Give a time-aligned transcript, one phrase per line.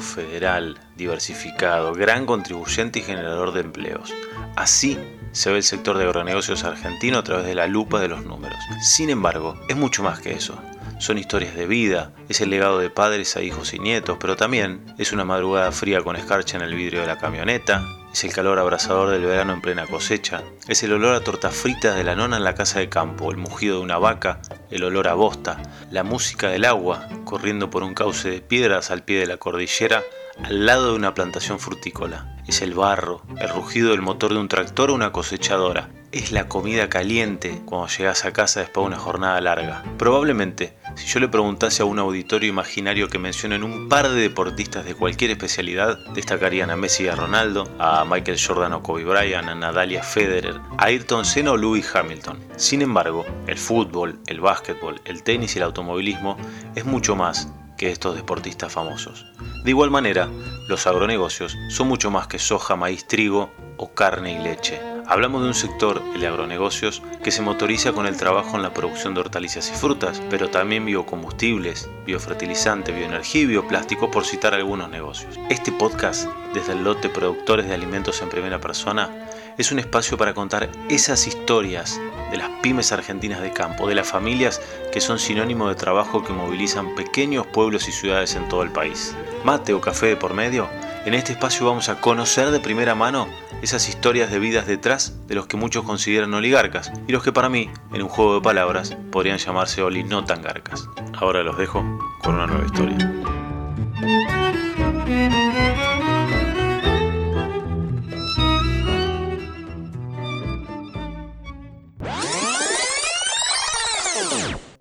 [0.00, 4.12] federal, diversificado, gran contribuyente y generador de empleos.
[4.56, 4.98] Así
[5.30, 8.58] se ve el sector de agronegocios argentino a través de la lupa de los números.
[8.82, 10.60] Sin embargo, es mucho más que eso.
[10.98, 14.94] Son historias de vida, es el legado de padres a hijos y nietos, pero también
[14.98, 18.58] es una madrugada fría con escarcha en el vidrio de la camioneta, es el calor
[18.58, 22.36] abrasador del verano en plena cosecha, es el olor a tortas fritas de la nona
[22.36, 24.40] en la casa de campo, el mugido de una vaca,
[24.70, 29.04] el olor a bosta, la música del agua corriendo por un cauce de piedras al
[29.04, 30.02] pie de la cordillera
[30.42, 32.36] al lado de una plantación frutícola.
[32.46, 35.90] Es el barro, el rugido del motor de un tractor o una cosechadora.
[36.10, 39.82] Es la comida caliente cuando llegas a casa después de una jornada larga.
[39.96, 44.84] Probablemente, si yo le preguntase a un auditorio imaginario que mencionen un par de deportistas
[44.84, 49.48] de cualquier especialidad, destacarían a Messi y a Ronaldo, a Michael Jordan o Kobe Bryant,
[49.48, 52.38] a Nadalia Federer, a Ayrton Senna o Lewis Hamilton.
[52.56, 56.36] Sin embargo, el fútbol, el básquetbol, el tenis y el automovilismo
[56.74, 57.48] es mucho más
[57.82, 59.26] que estos deportistas famosos.
[59.64, 60.28] De igual manera,
[60.68, 64.80] los agronegocios son mucho más que soja, maíz, trigo o carne y leche.
[65.08, 69.14] Hablamos de un sector, el agronegocios, que se motoriza con el trabajo en la producción
[69.14, 75.36] de hortalizas y frutas, pero también biocombustibles, biofertilizante, bioenergía y bioplástico, por citar algunos negocios.
[75.50, 79.10] Este podcast, desde el lote Productores de Alimentos en Primera Persona,
[79.58, 82.00] es un espacio para contar esas historias
[82.32, 86.32] de las pymes argentinas de campo, de las familias que son sinónimo de trabajo que
[86.32, 89.14] movilizan pequeños pueblos y ciudades en todo el país.
[89.44, 90.66] Mate o café de por medio,
[91.04, 93.28] en este espacio vamos a conocer de primera mano
[93.60, 97.50] esas historias de vidas detrás de los que muchos consideran oligarcas y los que para
[97.50, 100.88] mí, en un juego de palabras, podrían llamarse oli no tan garcas.
[101.12, 101.84] Ahora los dejo
[102.22, 102.96] con una nueva historia.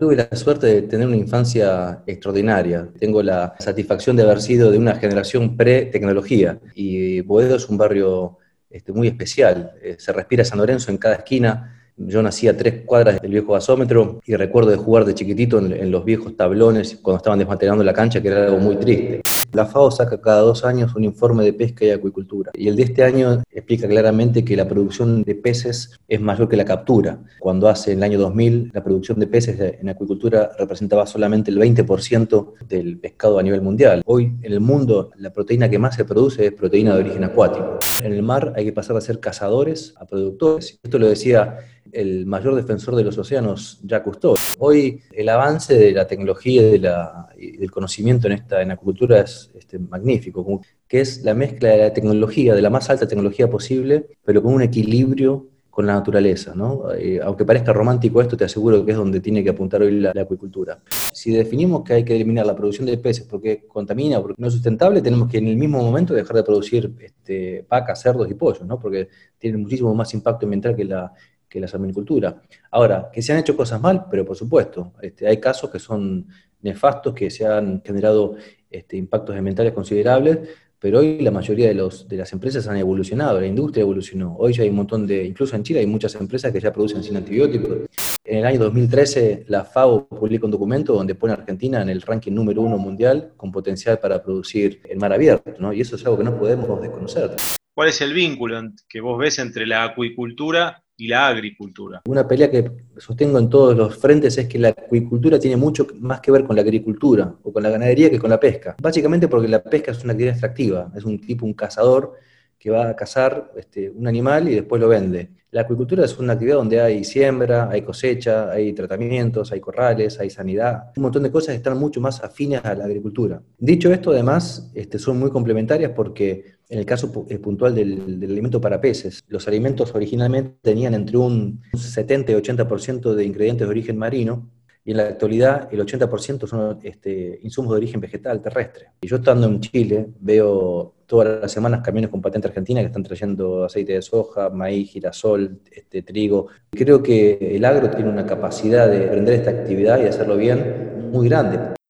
[0.01, 2.89] Tuve la suerte de tener una infancia extraordinaria.
[2.97, 6.59] Tengo la satisfacción de haber sido de una generación pre-tecnología.
[6.73, 9.73] Y Boedo es un barrio este, muy especial.
[9.83, 11.83] Eh, se respira San Lorenzo en cada esquina.
[11.97, 15.91] Yo nací a tres cuadras del viejo gasómetro y recuerdo de jugar de chiquitito en
[15.91, 19.21] los viejos tablones cuando estaban desmantelando la cancha, que era algo muy triste.
[19.53, 22.51] La FAO saca cada dos años un informe de pesca y acuicultura.
[22.53, 26.55] Y el de este año explica claramente que la producción de peces es mayor que
[26.55, 27.19] la captura.
[27.39, 31.57] Cuando hace en el año 2000 la producción de peces en acuicultura representaba solamente el
[31.57, 34.03] 20% del pescado a nivel mundial.
[34.05, 37.79] Hoy en el mundo la proteína que más se produce es proteína de origen acuático.
[38.01, 40.79] En el mar hay que pasar a ser cazadores a productores.
[40.81, 41.57] Esto lo decía
[41.93, 44.35] el mayor defensor de los océanos, Jacques Cousteau.
[44.59, 49.79] Hoy el avance de la tecnología y, del conocimiento en esta en acuicultura es este,
[49.79, 54.41] magnífico, que es la mezcla de la tecnología, de la más alta tecnología posible, pero
[54.41, 56.53] con un equilibrio con la naturaleza.
[56.53, 56.93] ¿no?
[56.93, 60.11] Eh, aunque parezca romántico esto, te aseguro que es donde tiene que apuntar hoy la,
[60.11, 60.79] acuicultura.
[61.13, 64.53] Si definimos que hay que eliminar la producción de peces porque contamina porque no es
[64.53, 68.65] sustentable, tenemos que en el mismo momento dejar de producir este, vacas, cerdos y pollos,
[68.65, 68.77] ¿no?
[68.77, 69.07] porque
[69.39, 71.13] tienen muchísimo más impacto ambiental que la,
[71.51, 72.41] que la salmonicultura.
[72.71, 76.27] Ahora, que se han hecho cosas mal, pero por supuesto, este, hay casos que son
[76.61, 78.37] nefastos, que se han generado
[78.69, 80.39] este, impactos ambientales considerables,
[80.79, 84.35] pero hoy la mayoría de, los, de las empresas han evolucionado, la industria evolucionó.
[84.39, 87.03] Hoy ya hay un montón de, incluso en Chile hay muchas empresas que ya producen
[87.03, 87.89] sin antibióticos.
[88.23, 92.01] En el año 2013 la FAO publica un documento donde pone a Argentina en el
[92.01, 95.73] ranking número uno mundial con potencial para producir en mar abierto, ¿no?
[95.73, 97.35] y eso es algo que no podemos desconocer.
[97.73, 102.03] ¿Cuál es el vínculo que vos ves entre la acuicultura y la agricultura.
[102.05, 106.19] Una pelea que sostengo en todos los frentes es que la acuicultura tiene mucho más
[106.19, 108.75] que ver con la agricultura o con la ganadería que con la pesca.
[108.79, 112.13] Básicamente porque la pesca es una actividad extractiva, es un tipo, un cazador
[112.59, 115.31] que va a cazar este, un animal y después lo vende.
[115.49, 120.29] La acuicultura es una actividad donde hay siembra, hay cosecha, hay tratamientos, hay corrales, hay
[120.29, 123.41] sanidad, un montón de cosas que están mucho más afines a la agricultura.
[123.57, 128.31] Dicho esto, además, este, son muy complementarias porque en el caso eh, puntual del, del,
[128.31, 133.71] alimento para peces, los alimentos originalmente tenían entre un 70 y 80% de ingredientes de
[133.71, 134.49] origen marino,
[134.83, 138.87] y en la actualidad el 80% son este, insumos de origen vegetal terrestre.
[139.01, 143.03] Y yo estando en Chile veo todas las semanas camiones con patente argentina que están
[143.03, 146.47] trayendo aceite de soja, maíz, girasol, este, trigo.
[146.71, 151.27] Creo que el agro tiene una capacidad de aprender esta actividad y hacerlo bien muy
[151.27, 151.80] grande.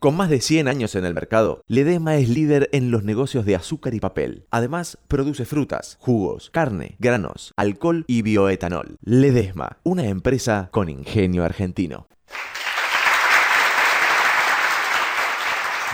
[0.00, 3.56] Con más de 100 años en el mercado, Ledesma es líder en los negocios de
[3.56, 4.46] azúcar y papel.
[4.52, 8.96] Además, produce frutas, jugos, carne, granos, alcohol y bioetanol.
[9.02, 12.06] Ledesma, una empresa con ingenio argentino.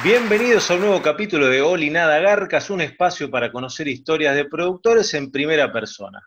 [0.02, 4.44] Bienvenidos a un nuevo capítulo de Oli Nada Garcas, un espacio para conocer historias de
[4.44, 6.20] productores en primera persona.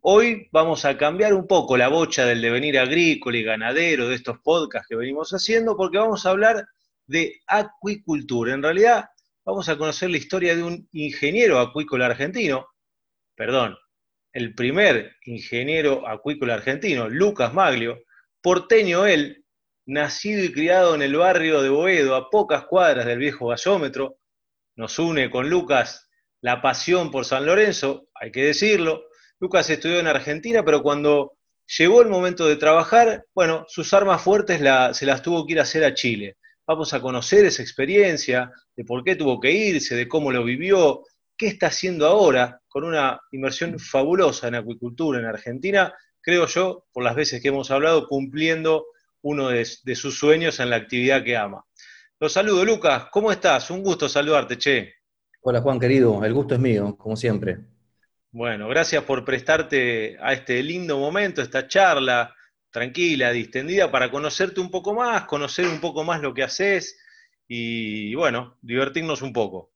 [0.00, 4.40] Hoy vamos a cambiar un poco la bocha del devenir agrícola y ganadero de estos
[4.40, 6.66] podcasts que venimos haciendo porque vamos a hablar
[7.10, 8.54] de acuicultura.
[8.54, 9.06] En realidad
[9.44, 12.68] vamos a conocer la historia de un ingeniero acuícola argentino,
[13.34, 13.76] perdón,
[14.32, 17.98] el primer ingeniero acuícola argentino, Lucas Maglio,
[18.40, 19.44] porteño él,
[19.86, 24.18] nacido y criado en el barrio de Boedo, a pocas cuadras del viejo gasómetro.
[24.76, 26.08] Nos une con Lucas
[26.40, 29.02] la pasión por San Lorenzo, hay que decirlo.
[29.40, 31.32] Lucas estudió en Argentina, pero cuando
[31.76, 34.60] llegó el momento de trabajar, bueno, sus armas fuertes
[34.96, 36.36] se las tuvo que ir a hacer a Chile.
[36.70, 41.02] Vamos a conocer esa experiencia, de por qué tuvo que irse, de cómo lo vivió,
[41.36, 47.02] qué está haciendo ahora con una inversión fabulosa en acuicultura en Argentina, creo yo, por
[47.02, 48.86] las veces que hemos hablado, cumpliendo
[49.22, 51.64] uno de, sus sueños en la actividad que ama.
[52.20, 53.68] Los saludo, Lucas, ¿cómo estás?
[53.72, 54.94] Un gusto saludarte, che.
[55.40, 57.58] Hola Juan querido, el gusto es mío, como siempre.
[58.30, 62.32] Bueno, gracias por prestarte a este lindo momento, esta charla
[62.70, 66.98] tranquila, distendida, para conocerte un poco más, conocer un poco más lo que haces
[67.46, 69.72] y, bueno, divertirnos un poco.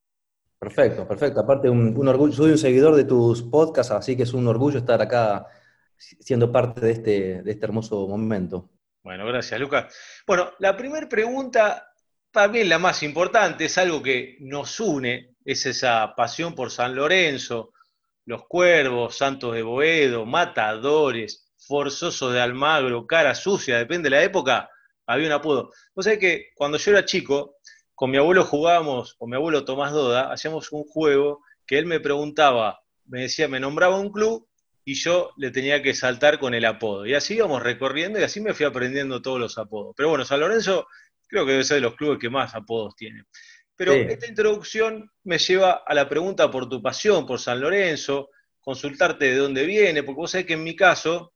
[0.59, 1.41] Perfecto, perfecto.
[1.41, 5.03] Aparte, un, orgullo, soy un seguidor de tus podcasts, así que es un orgullo estar
[5.03, 5.47] acá
[5.97, 8.71] siendo parte de este, de este hermoso momento.
[9.03, 9.95] Bueno, gracias, Lucas.
[10.27, 11.93] Bueno, la primera pregunta,
[12.31, 17.73] también la más importante, es algo que nos une, es esa pasión por San Lorenzo,
[18.25, 24.69] los cuervos, santos de Boedo, matadores, forzosos de Almagro, cara sucia, depende de la época,
[25.07, 25.71] había un apodo.
[25.95, 27.57] Vos sabés que cuando yo era chico,
[27.95, 32.01] con mi abuelo jugábamos, con mi abuelo Tomás Doda, hacíamos un juego que él me
[32.01, 34.49] preguntaba, me decía, me nombraba un club
[34.85, 37.07] y yo le tenía que saltar con el apodo.
[37.07, 39.95] Y así íbamos recorriendo y así me fui aprendiendo todos los apodos.
[39.97, 40.87] Pero bueno, San Lorenzo
[41.27, 43.25] creo que debe ser de los clubes que más apodos tiene.
[43.77, 48.31] Pero esta introducción me lleva a la pregunta por tu pasión por San Lorenzo,
[48.61, 51.34] consultarte de dónde viene, porque vos sabés que en mi caso,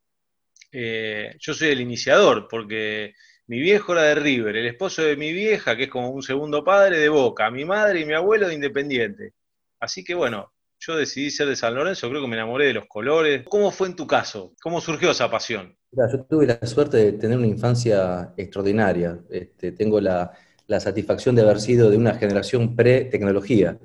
[0.72, 3.14] eh, yo soy el iniciador, porque
[3.46, 6.62] mi viejo era de River, el esposo de mi vieja, que es como un segundo
[6.64, 9.32] padre, de Boca, mi madre y mi abuelo de Independiente.
[9.80, 12.86] Así que bueno, yo decidí ser de San Lorenzo, creo que me enamoré de los
[12.86, 13.44] colores.
[13.48, 14.54] ¿Cómo fue en tu caso?
[14.62, 15.76] ¿Cómo surgió esa pasión?
[15.90, 19.18] yo tuve la suerte de tener una infancia extraordinaria.
[19.30, 20.32] Este, tengo la,
[20.80, 23.78] satisfacción de haber sido de una generación pre-tecnología.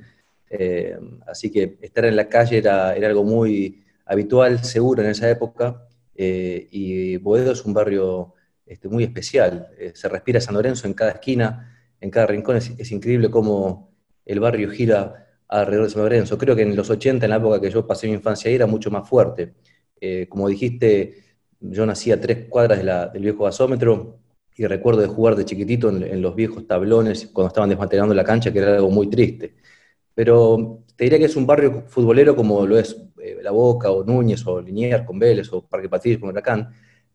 [0.50, 5.88] Eh, así que estar en la calle era, algo muy habitual, seguro en esa época.
[6.16, 8.34] Eh, y Boedo es un barrio
[8.66, 9.70] este, muy especial.
[9.78, 12.58] Eh, se respira San Lorenzo en cada esquina, en cada rincón.
[12.58, 13.92] Es, increíble cómo
[14.26, 16.38] el barrio gira alrededor de San Lorenzo.
[16.38, 18.68] Creo que en los 80, en la época que yo pasé mi infancia ahí, era
[18.68, 19.54] mucho más fuerte.
[20.00, 21.24] Eh, como dijiste,
[21.60, 24.20] yo nací a tres cuadras del viejo gasómetro
[24.56, 28.52] y recuerdo de jugar de chiquitito en, los viejos tablones cuando estaban desmantelando la cancha,
[28.52, 29.56] que era algo muy triste.
[30.14, 34.04] Pero te diría que es un barrio futbolero como lo es eh, La Boca o
[34.04, 36.70] Núñez o Liniers con Vélez o Parque Patricio con Huracán.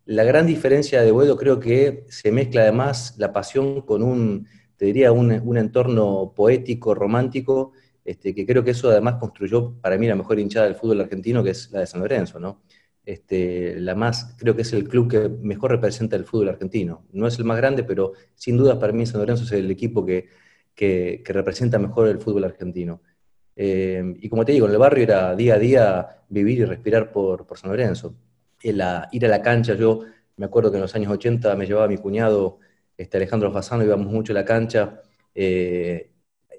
[0.06, 4.86] La gran diferencia de Boedo creo que se mezcla además la pasión con un, te
[4.86, 7.72] diría, un, un entorno poético, romántico,
[8.04, 11.44] este, que creo que eso además construyó para mí la mejor hinchada del fútbol argentino,
[11.44, 12.62] que es la de San Lorenzo, ¿no?
[13.04, 17.06] Este, la más, creo que es el club que mejor representa el fútbol argentino.
[17.12, 20.04] No es el más grande, pero sin duda para mí San Lorenzo es el equipo
[20.06, 20.28] que,
[20.74, 23.02] que, representa mejor el fútbol argentino.
[23.60, 27.10] Eh, y como te digo, en el barrio era día a día vivir y respirar
[27.10, 28.14] por, por San Lorenzo.
[28.62, 30.04] ir a la cancha, yo
[30.36, 32.60] me acuerdo que en los años 80 me llevaba mi cuñado,
[32.96, 35.02] este, Alejandro Fasano, íbamos mucho a la cancha,
[35.34, 36.12] eh,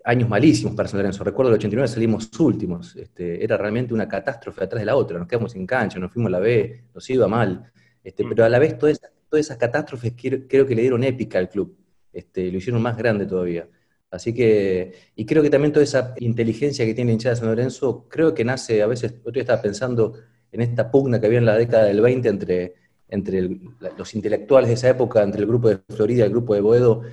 [0.04, 1.24] años malísimos para San Lorenzo.
[1.24, 2.96] Recuerdo el 89 salimos últimos.
[2.98, 5.18] Este, era realmente una catástrofe atrás de la otra.
[5.18, 7.72] Nos quedamos sin cancha, nos fuimos a la B, nos iba mal.
[8.04, 8.30] Este, mm.
[8.30, 11.50] Pero a la vez todas esas, todas esas catástrofes creo, que le dieron épica al
[11.50, 11.78] club.
[12.12, 13.68] Este, lo hicieron más grande todavía.
[14.12, 18.08] Así que, y creo que también toda esa inteligencia que tiene hinchada de San Lorenzo,
[18.10, 20.14] creo que nace, a veces, otro día estaba pensando
[20.52, 22.74] en esta pugna que había en la década del 20 entre,
[23.08, 23.50] entre
[23.98, 27.04] los intelectuales de esa época, entre el grupo de Florida y el grupo de Boedo,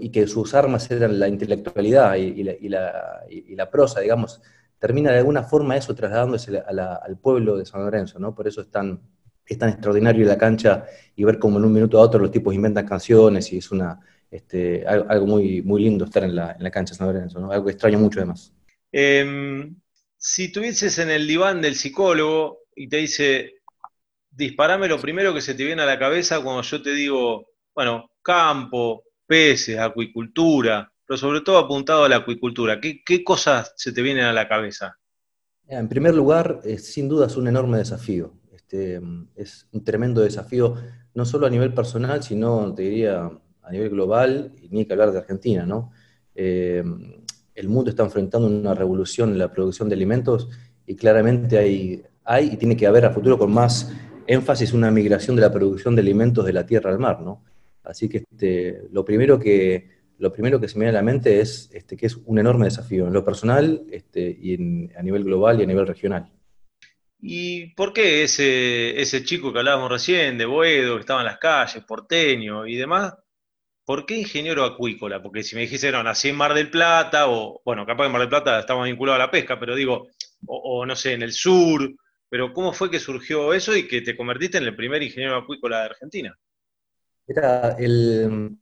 [0.00, 4.40] y que sus armas eran la intelectualidad y, la, prosa, digamos,
[4.78, 8.34] termina de alguna forma eso trasladándose al pueblo de San Lorenzo, ¿no?
[8.34, 9.00] Por eso es tan,
[9.46, 12.54] es tan extraordinario la cancha y ver cómo en un minuto a otro los tipos
[12.54, 16.98] inventan canciones y es una, este, algo, muy, muy lindo estar en la, cancha de
[16.98, 17.50] San Lorenzo, ¿no?
[17.50, 18.52] Algo que extraño mucho además.
[18.92, 19.76] Em,
[20.16, 23.54] si tuvieses en el diván del psicólogo y te dice,
[24.30, 28.10] disparame lo primero que se te viene a la cabeza cuando yo te digo, bueno,
[28.22, 32.80] campo, peces, acuicultura, pero sobre todo apuntado a la acuicultura.
[32.80, 34.98] ¿Qué, cosas se te vienen a la cabeza?
[35.68, 38.34] En primer lugar, sin duda es un enorme desafío.
[38.52, 39.00] Este,
[39.36, 40.74] es un tremendo desafío,
[41.14, 43.30] no solo a nivel personal, sino, te diría,
[43.66, 45.90] a nivel global, y ni que hablar de Argentina, ¿no?
[46.34, 46.84] Eh,
[47.54, 50.48] el mundo está enfrentando una revolución en la producción de alimentos
[50.86, 53.92] y claramente hay, hay y tiene que haber a futuro con más
[54.26, 57.42] énfasis una migración de la producción de alimentos de la tierra al mar, ¿no?
[57.82, 61.40] Así que este, lo, primero que, lo primero que se me viene a la mente
[61.40, 65.58] es este, que es un enorme desafío en lo personal este, y a nivel global
[65.58, 66.30] y a nivel regional.
[67.20, 71.38] ¿Y por qué ese, ese chico que hablábamos recién, de Boedo, que estaba en las
[71.38, 73.14] calles, porteño y demás,
[73.86, 75.22] ¿por qué ingeniero acuícola?
[75.22, 78.20] Porque si me dijese, no, nací en Mar del Plata, o bueno, capaz en Mar
[78.20, 80.08] del Plata estaba vinculado a la pesca, pero digo,
[80.46, 81.94] o, no sé, en el sur,
[82.28, 85.78] pero ¿cómo fue que surgió eso y que te convertiste en el primer ingeniero acuícola
[85.78, 86.36] de Argentina?
[87.28, 88.58] Era el,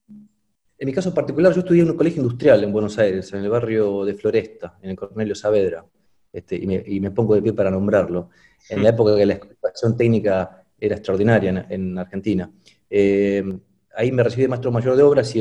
[0.79, 3.49] en mi caso particular, yo estudié en un colegio industrial en Buenos Aires, en el
[3.49, 5.85] barrio de Floresta, en el Cornelio Saavedra,
[6.33, 8.29] este, y, me, pongo de pie para nombrarlo,
[8.69, 12.51] en la época que la educación técnica era extraordinaria en, Argentina.
[12.91, 13.43] Eh,
[13.97, 15.41] ahí me recibí de maestro mayor de obras y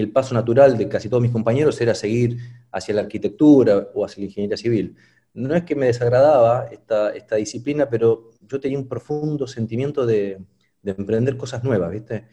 [0.00, 2.38] el, paso natural de casi todos mis compañeros era seguir
[2.72, 4.96] hacia la arquitectura o hacia la ingeniería civil.
[5.32, 10.40] No es que me desagradaba esta, esta disciplina, pero yo tenía un profundo sentimiento de,
[10.84, 12.26] emprender cosas nuevas, ¿viste?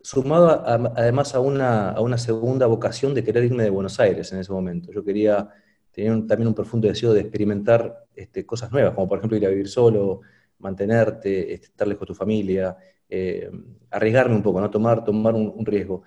[0.00, 0.62] Sumado
[0.96, 4.52] además a una, a una, segunda vocación de querer irme de Buenos Aires en ese
[4.52, 4.92] momento.
[4.92, 5.48] Yo quería,
[5.94, 9.50] tener también un profundo deseo de experimentar este, cosas nuevas, como por ejemplo ir a
[9.50, 10.22] vivir solo,
[10.58, 12.76] mantenerte, este, estar lejos de tu familia,
[13.08, 13.50] eh,
[13.90, 14.70] arriesgarme un poco, ¿no?
[14.70, 16.02] tomar, tomar un, riesgo.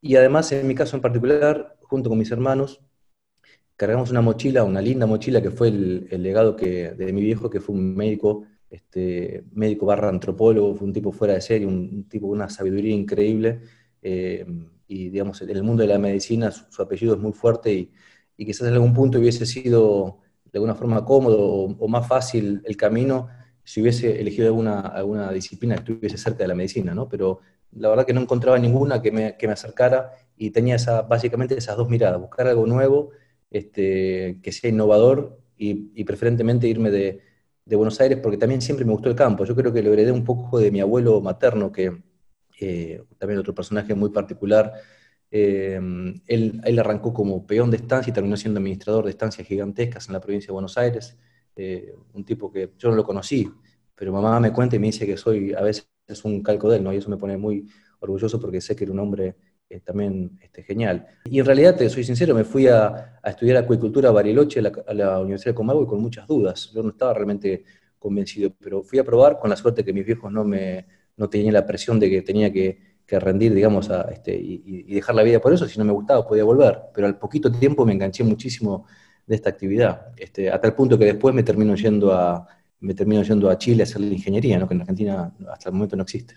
[0.00, 2.80] Y además, en mi caso en particular, junto con mis hermanos,
[3.76, 7.60] cargamos una mochila, una linda mochila que fue el, legado que, de mi viejo, que
[7.60, 12.28] fue un médico, este, médico barra antropólogo, fue un tipo fuera de serie, un, tipo
[12.28, 13.60] con una sabiduría increíble.
[14.02, 14.46] Eh,
[14.86, 17.92] y digamos, en el mundo de la medicina su, apellido es muy fuerte y,
[18.36, 22.76] y, quizás en algún punto hubiese sido de alguna forma cómodo o más fácil el
[22.76, 23.28] camino
[23.64, 27.08] si hubiese elegido alguna, alguna disciplina que estuviese cerca de la medicina, ¿no?
[27.08, 27.40] Pero
[27.72, 31.56] la verdad que no encontraba ninguna que me, que me acercara y tenía esa, básicamente
[31.56, 33.10] esas dos miradas, buscar algo nuevo,
[33.50, 37.20] este, que sea innovador y, preferentemente irme de,
[37.64, 39.44] de, Buenos Aires porque también siempre me gustó el campo.
[39.44, 42.02] Yo creo que lo heredé un poco de mi abuelo materno, que
[42.60, 44.72] eh, también otro personaje muy particular.
[45.30, 45.78] Eh,
[46.26, 50.14] él, él, arrancó como peón de estancia y terminó siendo administrador de estancias gigantescas en
[50.14, 51.18] la provincia de Buenos Aires.
[51.62, 53.46] Eh, un tipo que yo no lo conocí,
[53.94, 56.78] pero mamá me cuenta y me dice que soy a veces es un calco de
[56.78, 56.90] él, ¿no?
[56.90, 59.36] Y eso me pone muy orgulloso porque sé que era un hombre
[59.68, 61.06] eh, también este, genial.
[61.26, 65.20] Y en realidad, te soy sincero, me fui a, estudiar acuicultura a Bariloche, a la,
[65.20, 66.70] Universidad de Comahue, con muchas dudas.
[66.74, 67.64] Yo no estaba realmente
[67.98, 70.86] convencido, pero fui a probar con la suerte que mis viejos no me
[71.18, 75.14] no tenían la presión de que tenía que, rendir, digamos, a, este, y, y, dejar
[75.14, 75.66] la vida por eso.
[75.68, 76.80] Si no me gustaba, podía volver.
[76.94, 78.86] Pero al poquito tiempo me enganché muchísimo
[79.30, 82.48] de esta actividad, este, a tal punto que después me termino yendo a,
[82.80, 84.66] me termino yendo a Chile a hacer la ingeniería, ¿no?
[84.66, 86.34] que en Argentina hasta el momento no existe.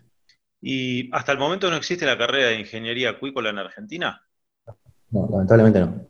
[0.61, 4.21] ¿Y hasta el momento no existe la carrera de ingeniería acuícola en Argentina?
[5.09, 6.07] No, lamentablemente no.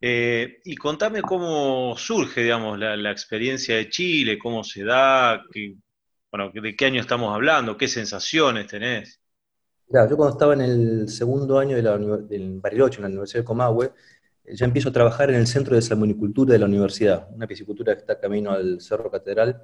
[0.00, 5.44] Eh, y contame cómo surge, digamos, la, experiencia de Chile, cómo se da,
[6.32, 9.20] bueno, de qué año estamos hablando, qué sensaciones tenés.
[9.88, 13.42] Claro, yo cuando estaba en el segundo año de la, del Bariloche, en la Universidad
[13.42, 13.92] de Comahue,
[14.44, 18.00] ya empiezo a trabajar en el Centro de Salmonicultura de la universidad, una piscicultura que
[18.00, 19.60] está camino al Cerro Catedral,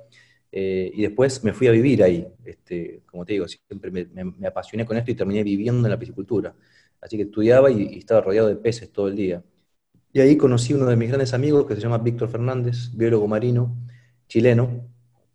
[0.52, 2.26] eh, y después me fui a vivir ahí.
[2.44, 6.54] Este, como te digo, siempre me, apasioné con esto y terminé viviendo en la piscicultura.
[7.00, 9.42] Así que estudiaba y, estaba rodeado de peces todo el día.
[10.12, 13.76] Y ahí conocí uno de mis grandes amigos que se llama Víctor Fernández, biólogo marino,
[14.28, 14.88] chileno,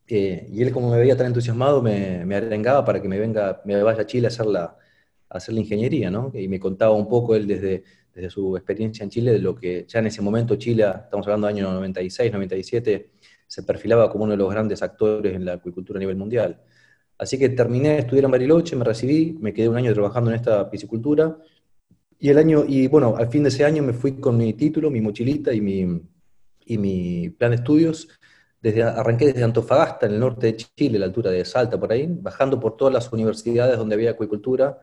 [0.07, 3.61] eh, y él como me veía tan entusiasmado me, me, arengaba para que me venga,
[3.65, 4.77] me vaya a Chile a hacer la,
[5.29, 6.31] hacer la ingeniería, ¿no?
[6.33, 9.85] Y me contaba un poco él desde desde su experiencia en Chile, de lo que
[9.87, 13.11] ya en ese momento Chile, estamos hablando del año 96, 97,
[13.47, 16.61] se perfilaba como uno de los grandes actores en la acuicultura a nivel mundial.
[17.17, 20.37] Así que terminé de estudiar en Bariloche, me recibí, me quedé un año trabajando en
[20.37, 21.37] esta piscicultura,
[22.17, 24.91] y el año, y bueno, al fin de ese año me fui con mi título,
[24.91, 26.01] mi mochilita y mi,
[26.65, 28.07] y mi plan de estudios.
[28.61, 31.91] Desde, arranqué desde Antofagasta, en el norte de Chile, a la altura de Salta, por
[31.91, 34.79] ahí, bajando por todas las universidades donde había acuicultura,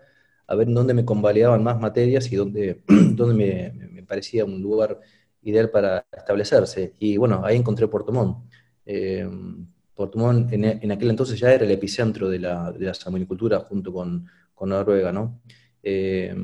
[0.49, 3.35] a ver dónde me convalidaban más materias y dónde, dónde
[3.93, 4.99] me, parecía un lugar
[5.43, 6.95] ideal para establecerse.
[6.99, 8.39] Y bueno, ahí encontré Puerto Montt.
[8.87, 9.29] Eh,
[9.95, 13.93] Puerto Montt en, aquel entonces ya era el epicentro de la, de la salmonicultura junto
[13.93, 15.41] con, con Noruega, ¿no?
[15.83, 16.35] Eh,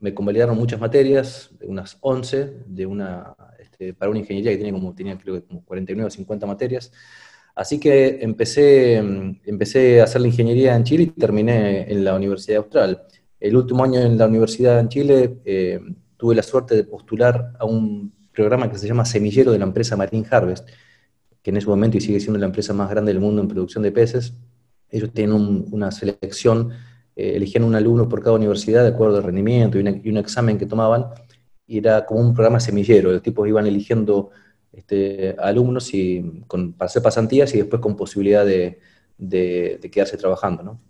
[0.00, 4.94] me convalidaron muchas materias, unas 11, de una, este, para una ingeniería que tenía como,
[4.94, 6.92] tenía creo que como 49 o 50 materias.
[7.54, 12.58] Así que empecé, empecé a hacer la ingeniería en Chile y terminé en la Universidad
[12.58, 13.06] Austral.
[13.38, 15.80] El último año en la universidad en Chile eh,
[16.16, 19.96] tuve la suerte de postular a un programa que se llama Semillero de la empresa
[19.96, 20.68] Marine Harvest,
[21.42, 23.82] que en ese momento y sigue siendo la empresa más grande del mundo en producción
[23.82, 24.34] de peces.
[24.90, 26.70] Ellos tienen una selección,
[27.14, 30.66] eh, elegían un alumno por cada universidad de acuerdo al rendimiento y, un examen que
[30.66, 31.06] tomaban,
[31.66, 34.30] y era como un programa semillero, los tipos iban eligiendo
[34.72, 36.20] este, alumnos y
[36.76, 38.78] para hacer pasantías y después con posibilidad de,
[39.90, 40.62] quedarse trabajando.
[40.62, 40.80] ¿no?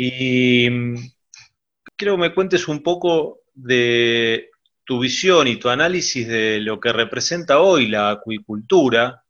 [0.00, 0.94] Y mm,
[1.96, 4.48] quiero que me cuentes un poco de
[4.84, 9.24] tu visión y tu análisis de lo que representa hoy la acuicultura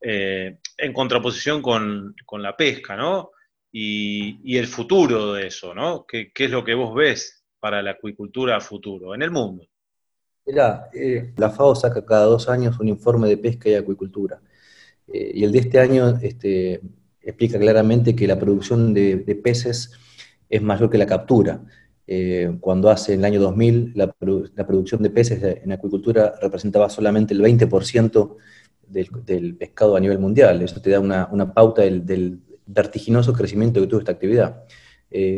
[0.00, 3.32] eh, en contraposición con, la pesca, ¿no?
[3.72, 6.06] Y, el futuro de eso, ¿no?
[6.06, 9.66] ¿Qué, es lo que vos ves para la acuicultura a futuro en el mundo?
[10.94, 14.40] Eh, la FAO saca cada dos años un informe de pesca y acuicultura.
[15.08, 16.80] Eh, y el de este año este,
[17.22, 19.92] explica claramente que la producción de, peces
[20.48, 21.62] es mayor que la captura.
[22.06, 24.12] Eh, cuando hace el año 2000 la,
[24.66, 28.36] producción de peces en acuicultura representaba solamente el 20%
[28.88, 30.62] del, pescado a nivel mundial.
[30.62, 34.64] Eso te da una, pauta del, vertiginoso crecimiento que tuvo esta actividad.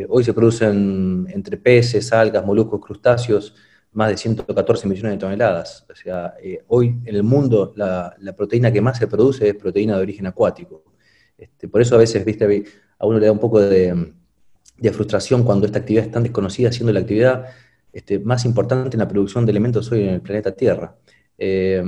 [0.09, 3.55] hoy se producen entre peces, algas, moluscos, crustáceos,
[3.93, 5.85] más de 114 millones de toneladas.
[5.89, 9.95] O sea, eh, hoy en el mundo la, proteína que más se produce es proteína
[9.95, 10.83] de origen acuático.
[11.37, 12.63] Este, por eso a veces, viste,
[12.97, 14.13] a uno le da un poco de,
[14.91, 17.45] frustración cuando esta actividad es tan desconocida, siendo la actividad
[17.91, 20.95] este, más importante en la producción de elementos hoy en el planeta Tierra.
[21.37, 21.83] Eh,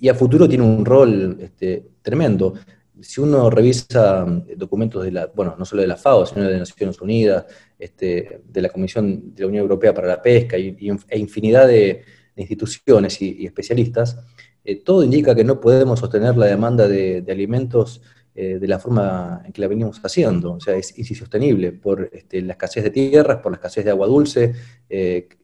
[0.00, 2.54] y a futuro tiene un rol este, tremendo
[3.00, 6.58] si uno revisa eh, documentos de la, bueno, no solo de la FAO, sino de
[6.58, 7.46] Naciones Unidas,
[7.78, 10.76] de la Comisión de la Unión Europea para la Pesca y,
[11.08, 12.02] e infinidad de,
[12.36, 14.16] instituciones y, especialistas,
[14.64, 18.00] eh, todo indica que no podemos sostener la demanda de, alimentos
[18.42, 20.54] eh, de la forma en que la venimos haciendo.
[20.54, 24.06] O sea, es, insostenible por este, la escasez de tierras, por la escasez de agua
[24.06, 24.54] dulce,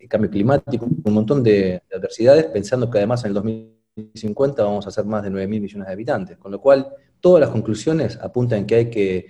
[0.08, 4.90] cambio climático, un montón de, de adversidades, pensando que además en el 2050 vamos a
[4.90, 6.88] ser más de 9 mil millones de habitantes, con lo cual
[7.20, 9.26] todas las conclusiones apuntan que hay que,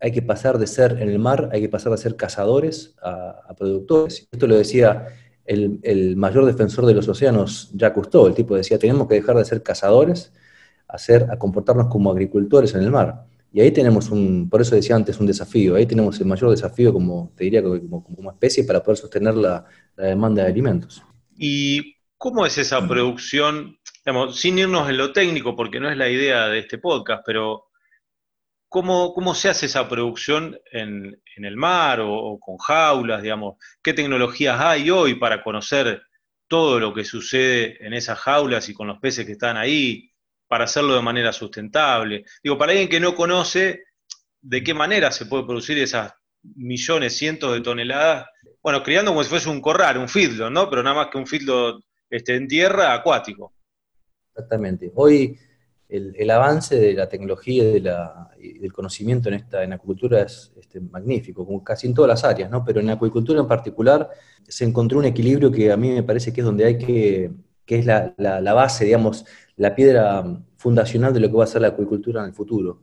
[0.00, 3.54] hay que pasar de ser en el mar, hay que pasar de ser cazadores a,
[3.56, 4.28] productores.
[4.30, 5.06] Esto lo decía
[5.44, 8.26] el, mayor defensor de los océanos, Jacques Cousteau.
[8.26, 10.32] El tipo decía, tenemos que dejar de ser cazadores
[10.88, 13.26] a, a comportarnos como agricultores en el mar.
[13.52, 15.76] Y ahí tenemos un, por eso decía antes, un desafío.
[15.76, 19.64] Ahí tenemos el mayor desafío, como te diría, como, como especie para poder sostener la,
[19.96, 21.02] la demanda de alimentos.
[21.36, 23.78] ¿Y cómo es esa producción
[24.32, 27.68] sin irnos en lo técnico, porque no es la idea de este podcast, pero
[28.68, 33.56] ¿cómo, cómo se hace esa producción en, el mar o, con jaulas, digamos?
[33.82, 36.02] ¿Qué tecnologías hay hoy para conocer
[36.48, 40.10] todo lo que sucede en esas jaulas y con los peces que están ahí,
[40.48, 42.24] para hacerlo de manera sustentable?
[42.42, 43.84] Digo, para alguien que no conoce
[44.40, 48.26] de qué manera se puede producir esas millones, cientos de toneladas,
[48.62, 50.68] bueno, criando como si fuese un corral, un feedlot, ¿no?
[50.68, 53.52] Pero nada más que un feedlot este, en tierra acuático.
[54.32, 54.90] Exactamente.
[54.94, 55.38] Hoy
[55.88, 61.46] el, avance de la tecnología y, del conocimiento en esta en acuicultura es este, magnífico,
[61.46, 62.64] como casi en todas las áreas, ¿no?
[62.64, 64.10] Pero en acuicultura en particular
[64.46, 67.30] se encontró un equilibrio que a mí me parece que es donde hay que,
[67.68, 68.14] que es la,
[68.54, 69.26] base, digamos,
[69.56, 70.24] la piedra
[70.56, 72.80] fundacional de lo que va a ser la acuicultura en el futuro,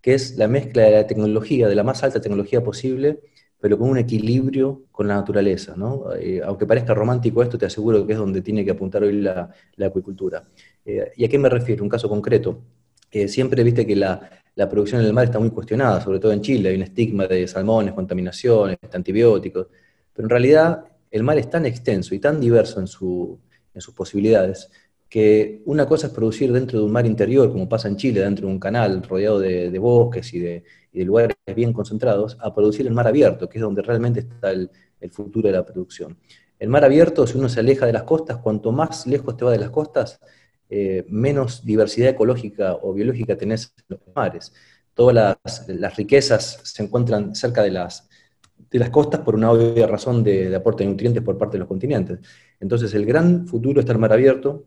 [0.00, 3.18] que es la mezcla de la tecnología, de la más alta tecnología posible,
[3.60, 6.14] pero con un equilibrio con la naturaleza, ¿no?
[6.14, 9.50] Eh, aunque parezca romántico esto, te aseguro que es donde tiene que apuntar hoy la,
[9.74, 10.48] la acuicultura.
[10.84, 11.82] Eh, ¿Y a qué me refiero?
[11.82, 12.62] Un caso concreto.
[13.26, 14.20] siempre viste que la,
[14.70, 17.48] producción en el mar está muy cuestionada, sobre todo en Chile, hay un estigma de
[17.48, 19.66] salmones, contaminaciones, antibióticos,
[20.12, 22.86] pero en realidad el mar es tan extenso y tan diverso en,
[23.80, 24.70] sus posibilidades
[25.08, 28.46] que una cosa es producir dentro de un mar interior, como pasa en Chile, dentro
[28.46, 33.06] de un canal rodeado de, bosques y de, lugares bien concentrados, a producir el mar
[33.06, 36.18] abierto, que es donde realmente está el, el, futuro de la producción.
[36.58, 39.52] El mar abierto, si uno se aleja de las costas, cuanto más lejos te va
[39.52, 40.20] de las costas,
[40.70, 44.52] eh, menos diversidad ecológica o biológica tenés en los mares.
[44.92, 48.08] Todas las, riquezas se encuentran cerca de las,
[48.70, 51.68] de las costas por una obvia razón de, aporte de nutrientes por parte de los
[51.68, 52.18] continentes.
[52.60, 54.66] Entonces, el gran futuro está el mar abierto.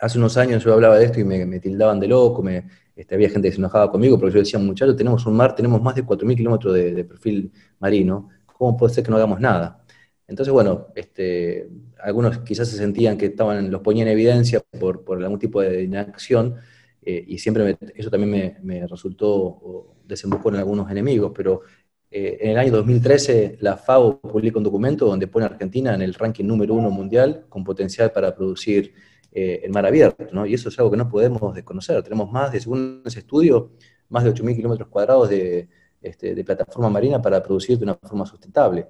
[0.00, 2.66] Hace unos años yo hablaba de esto y me, tildaban de loco, me,
[2.96, 5.82] este, había gente que se enojaba conmigo porque yo decía, muchachos, tenemos un mar, tenemos
[5.82, 9.84] más de 4.000 kilómetros de, perfil marino, ¿cómo puede ser que no hagamos nada?
[10.26, 11.68] Entonces, bueno, este,
[12.02, 16.56] algunos quizás se sentían que estaban, los ponían en evidencia por, algún tipo de inacción,
[17.02, 21.62] eh, y siempre eso también me, resultó o desembocó en algunos enemigos, pero
[22.10, 26.02] eh, en el año 2013 la FAO publica un documento donde pone a Argentina en
[26.02, 28.92] el ranking número uno mundial con potencial para producir
[29.32, 30.44] eh, el mar abierto, ¿no?
[30.46, 32.02] y eso es algo que no podemos desconocer.
[32.02, 33.72] Tenemos más de, según ese estudio,
[34.08, 35.68] más de 8.000 kilómetros cuadrados de,
[36.02, 38.88] este, de plataforma marina para producir de una forma sustentable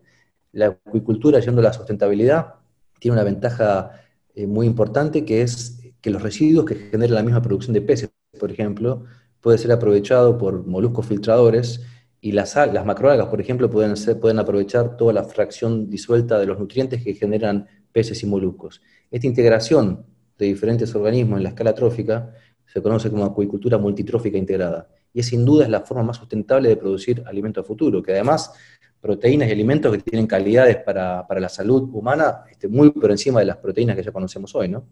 [0.53, 2.55] la acuicultura, yendo a la sustentabilidad,
[2.99, 3.93] tiene una ventaja
[4.35, 8.11] eh, muy importante que es que los residuos que generan la misma producción de peces,
[8.39, 9.05] por ejemplo,
[9.41, 11.83] puede ser aprovechado por moluscos filtradores
[12.21, 16.59] y las, las macroalgas, por ejemplo, pueden, pueden aprovechar toda la fracción disuelta de los
[16.59, 18.83] nutrientes que generan peces y moluscos.
[19.11, 20.05] Esta integración
[20.39, 22.33] de diferentes organismos en la escala trófica
[22.67, 24.89] se conoce como acuicultura multitrófica integrada.
[25.13, 28.13] Y es sin duda es la forma más sustentable de producir alimentos a futuro, que
[28.13, 28.53] además
[29.01, 33.47] proteínas y alimentos que tienen calidades para, la salud humana este, muy por encima de
[33.47, 34.87] las proteínas que ya conocemos hoy, ¿no?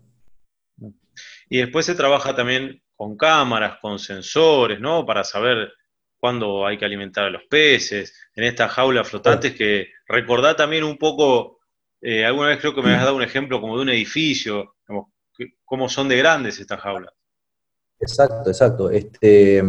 [1.50, 5.04] Y después se trabaja también con cámaras, con sensores, ¿no?
[5.06, 5.68] Para saber
[6.18, 10.98] cuándo hay que alimentar a los peces, en estas jaulas flotantes que recordá también un
[10.98, 11.58] poco,
[12.00, 14.74] eh, alguna vez creo que me has dado un ejemplo como de un edificio,
[15.64, 17.12] cómo son de grandes estas jaulas.
[18.00, 18.90] Exacto, exacto.
[18.90, 19.62] Este,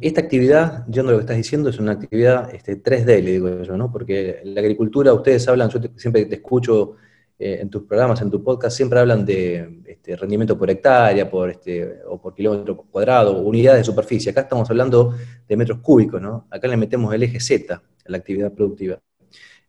[0.00, 3.62] esta actividad, yendo a lo que estás diciendo, es una actividad este, 3D, le digo
[3.62, 3.90] yo, ¿no?
[3.90, 6.96] Porque la agricultura, ustedes hablan, yo siempre te escucho
[7.40, 11.50] eh, en tus programas, en tu podcast, siempre hablan de este, rendimiento por hectárea, por
[11.50, 14.32] este, o por kilómetro cuadrado, unidades de superficie.
[14.32, 15.14] Acá estamos hablando
[15.46, 16.48] de metros cúbicos, ¿no?
[16.50, 18.98] Acá le metemos el eje Z a la actividad productiva.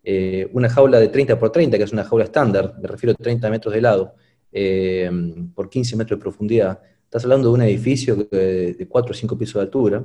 [0.03, 3.15] Eh, una jaula de 30 por 30, que es una jaula estándar, me refiero a
[3.21, 4.15] 30 metros de lado,
[4.51, 5.11] eh,
[5.53, 6.81] por 15 metros de profundidad.
[7.03, 10.03] Estás hablando de un edificio de 4 o 5 pisos de altura,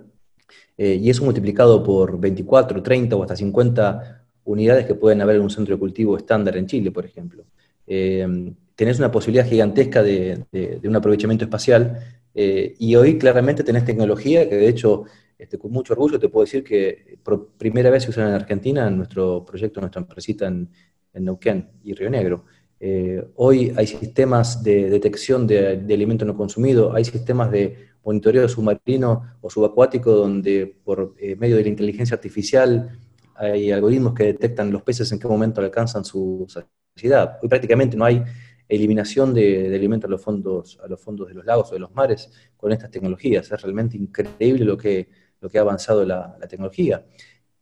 [0.77, 5.50] y eso multiplicado por 24, 30 o hasta 50 unidades que pueden haber en un
[5.50, 7.44] centro de cultivo estándar en Chile, por ejemplo.
[7.87, 8.26] Eh,
[8.74, 10.44] tenés una posibilidad gigantesca de,
[10.85, 11.98] un aprovechamiento espacial
[12.35, 15.04] eh, y hoy claramente tenés tecnología que de hecho
[15.38, 18.88] este, con mucho orgullo te puedo decir que por primera vez se usa en Argentina
[18.88, 20.68] en nuestro proyecto, nuestra empresita en,
[21.12, 22.44] en Neuquén y Río Negro.
[22.80, 28.48] Eh, hoy hay sistemas de detección de, de alimento no consumido, hay sistemas de monitoreo
[28.48, 32.98] submarino o subacuático donde por medio de la inteligencia artificial
[33.36, 37.38] hay algoritmos que detectan los peces en qué momento alcanzan su saciedad.
[37.42, 38.22] Hoy prácticamente no hay
[38.68, 41.92] eliminación de, alimentos a los, fondos, a los fondos de los lagos o de los
[41.94, 43.50] mares con estas tecnologías.
[43.50, 45.08] Es realmente increíble lo que,
[45.40, 47.04] lo que ha avanzado la, tecnología.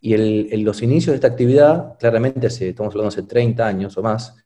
[0.00, 4.36] Y en los inicios de esta actividad, claramente estamos hablando hace 30 años o más,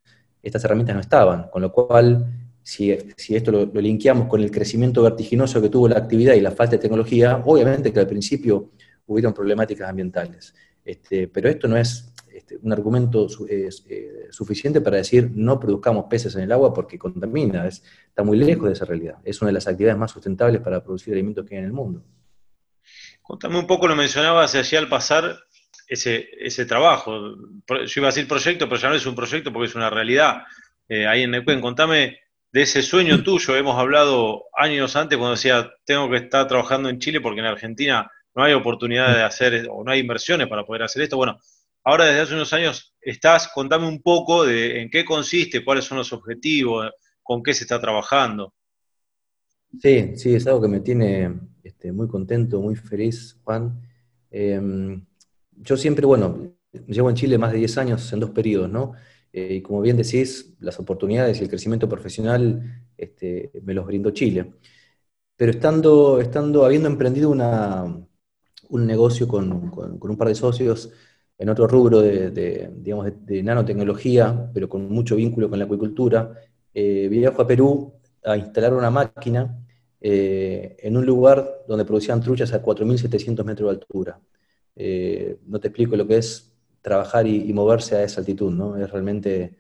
[0.43, 2.27] estas herramientas no estaban, con lo cual,
[2.63, 6.41] si, si esto lo, lo linkeamos con el crecimiento vertiginoso que tuvo la actividad y
[6.41, 8.71] la falta de tecnología, obviamente que al principio
[9.07, 10.55] hubieron problemáticas ambientales.
[10.87, 13.69] Este, pero esto no es este, un argumento eh,
[14.31, 18.75] suficiente para decir no produzcamos peces en el agua porque contamina, está muy lejos de
[18.75, 19.17] esa realidad.
[19.25, 22.05] Es una de las actividades más sustentables para producir alimentos que hay en el mundo.
[23.21, 25.37] Contame un poco, lo mencionabas allí al pasar
[25.89, 27.19] ese, ese trabajo.
[27.69, 30.45] Yo iba a decir proyecto, pero ya no es un proyecto porque es una realidad.
[30.89, 32.21] Eh, ahí en Neuquén, contame
[32.53, 33.57] de ese sueño tuyo.
[33.57, 38.09] Hemos hablado años antes cuando decía, tengo que estar trabajando en Chile porque en Argentina
[38.37, 41.17] no hay oportunidad de hacer o no hay inversiones para poder hacer esto.
[41.17, 41.41] Bueno,
[41.83, 45.99] ahora desde hace unos años estás, contame un poco de en qué consiste, cuáles son
[45.99, 48.53] los objetivos, con qué se está trabajando.
[49.81, 53.81] Sí, sí, es algo que me tiene este, muy contento, muy feliz, Juan.
[54.31, 55.05] Em,
[55.53, 56.55] yo siempre, bueno,
[56.87, 58.93] llevo en Chile más de 10 años en dos periodos, ¿no?
[59.33, 64.11] Eh, y como bien decís, las oportunidades y el crecimiento profesional este, me los brindó
[64.11, 64.53] Chile.
[65.37, 68.06] Pero estando, estando habiendo emprendido una,
[68.71, 70.91] un negocio con, un par de socios
[71.39, 76.33] en otro rubro de, digamos, de, nanotecnología, pero con mucho vínculo con la acuicultura,
[76.73, 77.93] eh, viajo a Perú
[78.25, 79.59] a instalar una máquina
[80.01, 84.21] eh, en un lugar donde producían truchas a 4.700 metros de altura.
[84.75, 88.77] Eh, no te explico lo que es trabajar y, moverse a esa altitud, ¿no?
[88.77, 89.57] Es realmente,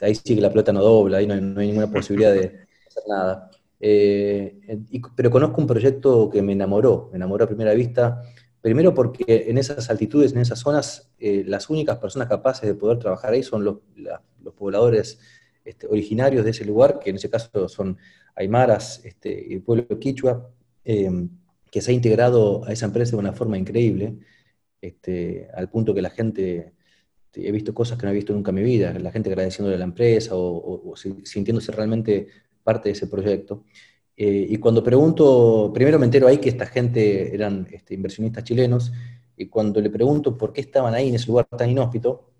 [0.00, 3.50] ahí sí que la pelota no dobla, ahí no hay ninguna posibilidad de hacer nada.
[3.80, 8.22] Pero conozco un proyecto que me enamoró, me enamoró a primera vista,
[8.60, 12.98] Primero porque en esas altitudes, en esas zonas, eh, las únicas personas capaces de poder
[12.98, 13.78] trabajar ahí son los,
[14.54, 15.18] pobladores
[15.64, 17.96] este, originarios de ese lugar, que en ese caso son
[18.34, 20.50] aymaras este, el pueblo quichua,
[20.84, 21.30] em,
[21.70, 24.18] que se ha integrado a esa empresa de una forma increíble,
[24.80, 26.74] este, al punto que la gente,
[27.34, 29.78] he visto cosas que no he visto nunca en mi vida, la gente agradeciéndole a
[29.78, 32.28] la empresa o sintiéndose realmente
[32.70, 33.64] parte de ese proyecto.
[34.16, 38.92] Eh, y cuando pregunto, primero me entero ahí que esta gente eran este, inversionistas chilenos,
[39.36, 42.30] y cuando le pregunto por qué estaban ahí en ese lugar tan inhóspito,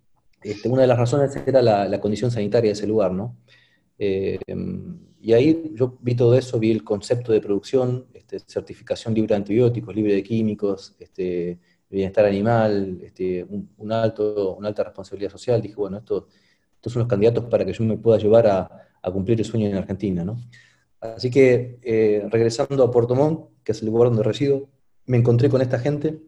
[0.42, 3.36] este, una de las razones era la, condición sanitaria de ese lugar, ¿no?
[3.98, 4.38] Eh,
[5.22, 9.36] y ahí yo vi todo eso, vi el concepto de producción, este, certificación libre de
[9.36, 11.58] antibióticos, libre de químicos, este,
[11.90, 15.60] bienestar animal, este, un, alto, una alta responsabilidad social.
[15.60, 16.24] Dije, bueno, estos,
[16.76, 19.68] estos son los candidatos para que yo me pueda llevar a, a cumplir el sueño
[19.68, 20.38] en Argentina, ¿no?
[21.00, 24.68] Así que eh, regresando a Puerto Montt, que es el lugar donde resido,
[25.06, 26.20] me encontré con esta gente,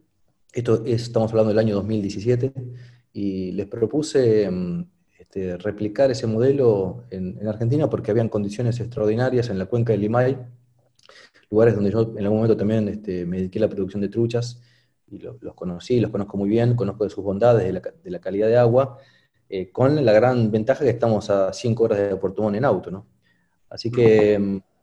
[0.51, 2.51] esto estamos hablando del año 2017,
[3.13, 4.85] y les propuse mm,
[5.19, 10.37] este, replicar ese modelo en, Argentina porque habían condiciones extraordinarias en la cuenca del Limay,
[11.51, 14.61] lugares donde yo en algún momento también este, me dediqué a la producción de truchas,
[15.13, 18.57] y los conocí, los conozco muy bien, conozco de sus bondades, de la, calidad de
[18.57, 18.97] agua,
[19.55, 22.89] eh, con la gran ventaja que estamos a 5 horas de Puerto Montt en auto,
[22.89, 23.05] ¿no?
[23.69, 24.33] Así que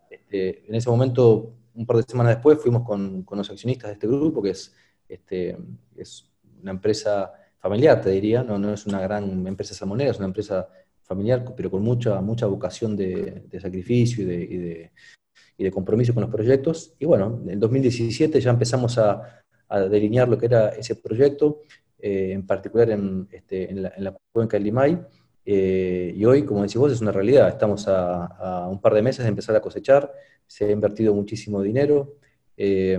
[0.08, 4.06] este, en ese momento, un par de semanas después, fuimos con, los accionistas de este
[4.06, 4.72] grupo, que es,
[5.08, 5.58] este,
[5.96, 6.30] es
[6.62, 10.68] una empresa familiar, te diría, no, no es una gran empresa salmonera, es una empresa
[11.02, 14.92] familiar, pero con mucha, mucha vocación de, sacrificio y de,
[15.58, 16.94] de, compromiso con los proyectos.
[17.00, 19.42] Y bueno, en 2017 ya empezamos a,
[19.90, 21.62] delinear lo que era ese proyecto,
[22.02, 24.98] eh, en particular en, este, en, la, cuenca del Limay.
[25.44, 27.48] Eh, y hoy, como decís vos, es una realidad.
[27.48, 30.12] Estamos a, un par de meses de empezar a cosechar,
[30.46, 32.16] se ha invertido muchísimo dinero,
[32.56, 32.98] eh,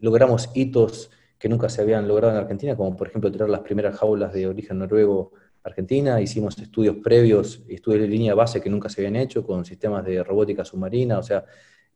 [0.00, 3.96] logramos hitos que nunca se habían logrado en Argentina, como por ejemplo tirar las primeras
[3.96, 5.32] jaulas de origen noruego
[5.64, 10.04] Argentina, hicimos estudios previos, estudios de línea base que nunca se habían hecho con sistemas
[10.04, 11.44] de robótica submarina, o sea,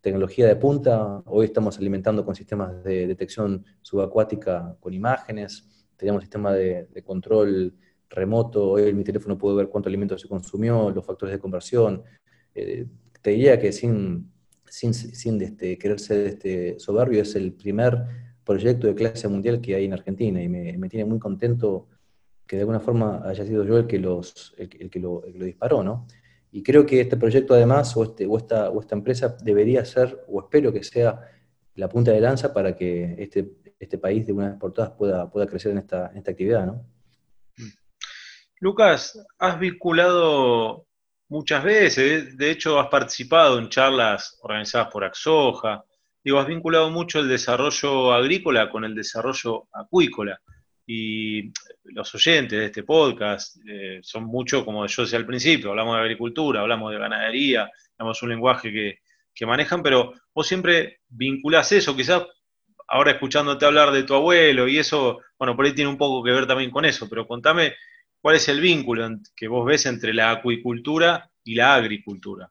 [0.07, 1.21] tecnología de punta.
[1.27, 5.67] Hoy estamos alimentando con sistemas de detección subacuática con imágenes,
[5.97, 7.75] tenemos sistema de, control
[8.09, 12.05] remoto, hoy mi teléfono puedo ver cuánto alimento se consumió, los factores de conversión.
[12.55, 12.87] Eh,
[13.21, 14.31] te diría que sin,
[14.69, 18.01] sin, sin este, querer ser este soberbio, es el primer
[18.45, 21.89] proyecto de clase mundial que hay en Argentina y me, me tiene muy contento
[22.47, 26.07] que de alguna forma haya sido yo el que, los, el, que, lo, disparó, ¿no?
[26.57, 30.73] Y creo que este proyecto además, o, este, o, esta, empresa, debería ser, o espero
[30.73, 31.21] que sea
[31.75, 35.31] la punta de lanza para que este, este país de una vez por todas pueda,
[35.31, 36.83] pueda crecer en esta, esta actividad, ¿no?
[38.59, 40.87] Lucas, has vinculado
[41.29, 45.85] muchas veces, de hecho has participado en charlas organizadas por Axoja,
[46.25, 50.41] digo, has vinculado mucho el desarrollo agrícola con el desarrollo acuícola
[50.87, 51.53] y
[51.85, 56.03] los oyentes de este podcast eh, son mucho, como yo decía al principio, hablamos de
[56.03, 62.25] agricultura, hablamos de ganadería, hablamos un lenguaje que, manejan, pero vos siempre vinculás eso, quizás
[62.89, 66.31] ahora escuchándote hablar de tu abuelo y eso, bueno, por ahí tiene un poco que
[66.31, 67.75] ver también con eso, pero contame
[68.21, 72.51] cuál es el vínculo que vos ves entre la acuicultura y la agricultura.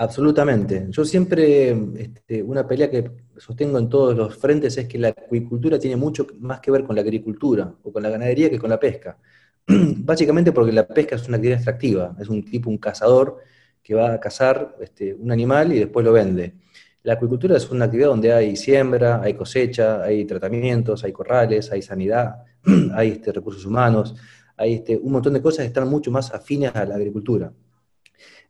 [0.00, 0.86] Absolutamente.
[0.88, 5.78] Yo siempre, este, una pelea que sostengo en todos los frentes es que la acuicultura
[5.78, 8.80] tiene mucho más que ver con la agricultura o con la ganadería que con la
[8.80, 9.18] pesca.
[9.66, 13.40] Básicamente porque la pesca es una actividad extractiva, es un tipo, un cazador
[13.82, 16.54] que va a cazar este, un animal y después lo vende.
[17.02, 21.82] La acuicultura es una actividad donde hay siembra, hay cosecha, hay tratamientos, hay corrales, hay
[21.82, 22.36] sanidad,
[22.94, 24.14] hay este, recursos humanos,
[24.56, 27.52] hay este, un montón de cosas que están mucho más afines a la agricultura.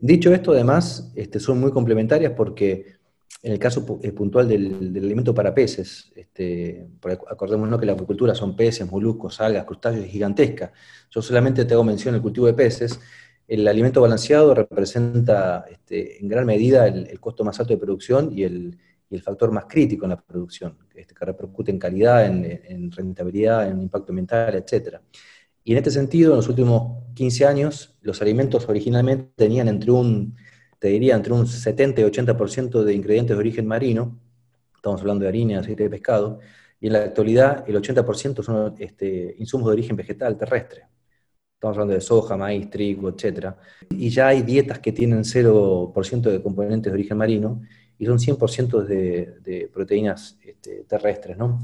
[0.00, 3.00] Dicho esto, además, este, son muy complementarias porque
[3.42, 6.88] en el caso eh, puntual del, alimento para peces, este,
[7.30, 10.72] acordémonos que la acuicultura son peces, moluscos, algas, crustáceos gigantescas.
[11.10, 13.00] Yo solamente te hago mención del cultivo de peces.
[13.46, 18.44] El alimento balanceado representa este, en gran medida el, costo más alto de producción y
[18.44, 18.78] el,
[19.22, 23.82] factor más crítico en la producción, este, que repercute en calidad, en, en rentabilidad, en
[23.82, 25.02] impacto ambiental, etcétera.
[25.70, 30.36] Y en este sentido, en los últimos 15 años, los alimentos originalmente tenían entre un,
[30.80, 34.18] te diría, entre un 70 y 80% de ingredientes de origen marino,
[34.74, 36.40] estamos hablando de harina, aceite de pescado,
[36.80, 40.88] y en la actualidad el 80% son este, insumos de origen vegetal, terrestre.
[41.54, 43.54] Estamos hablando de soja, maíz, trigo, etc.
[43.90, 47.62] Y ya hay dietas que tienen 0% de componentes de origen marino
[47.96, 51.60] y son 100% de, de, proteínas este, terrestres, ¿no?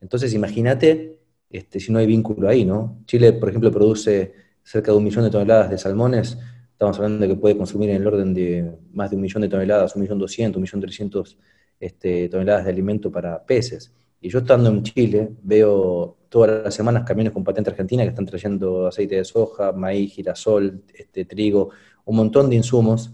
[0.00, 1.17] Entonces, imagínate
[1.50, 3.02] este, si no hay vínculo ahí, ¿no?
[3.06, 4.32] Chile, por ejemplo, produce
[4.62, 6.38] cerca de un millón de toneladas de salmones,
[6.72, 9.48] estamos hablando de que puede consumir en el orden de más de un millón de
[9.48, 11.38] toneladas, un millón doscientos, un millón trescientos
[11.80, 13.92] este, toneladas de alimento para peces.
[14.20, 18.26] Y yo estando en Chile, veo todas las semanas camiones con patente argentina que están
[18.26, 21.70] trayendo aceite de soja, maíz, girasol, este, trigo,
[22.04, 23.10] un montón de insumos,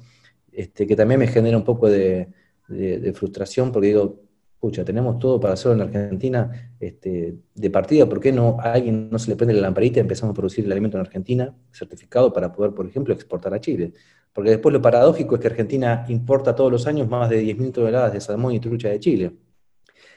[0.51, 2.29] este, que también me genera un poco de,
[2.69, 4.24] de frustración porque digo,
[4.65, 9.11] escucha, tenemos todo para hacerlo en Argentina este, de partida, ¿por qué no a alguien
[9.11, 12.33] no se le prende la lamparita y empezamos a producir el alimento en Argentina certificado
[12.33, 13.93] para poder, por ejemplo, exportar a Chile?
[14.33, 18.13] Porque después lo paradójico es que Argentina importa todos los años más de 10.000 toneladas
[18.15, 19.37] de salmón y trucha de Chile.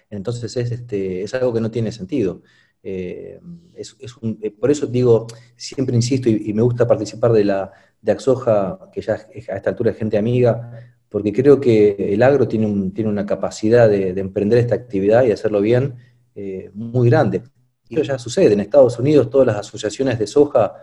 [0.09, 2.41] Entonces es, este, es algo que no tiene sentido.
[2.81, 3.39] Eh,
[3.75, 9.01] eh, por eso digo, siempre insisto y, me gusta participar de la de Axoja, que
[9.01, 13.89] ya a esta altura es gente amiga, porque creo que el agro tiene, una capacidad
[13.89, 15.95] de, emprender esta actividad y hacerlo bien
[16.35, 17.41] eh, muy grande.
[17.89, 18.53] Y eso ya sucede.
[18.53, 20.73] En Estados Unidos todas las asociaciones de soja,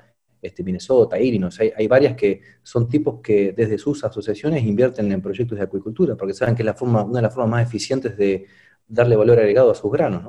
[0.42, 5.56] este, Minnesota, Illinois, hay, varias que son tipos que desde sus asociaciones invierten en proyectos
[5.56, 8.44] de acuicultura, porque saben que es una de las formas más eficientes de
[8.88, 10.24] darle valor agregado a sus granos.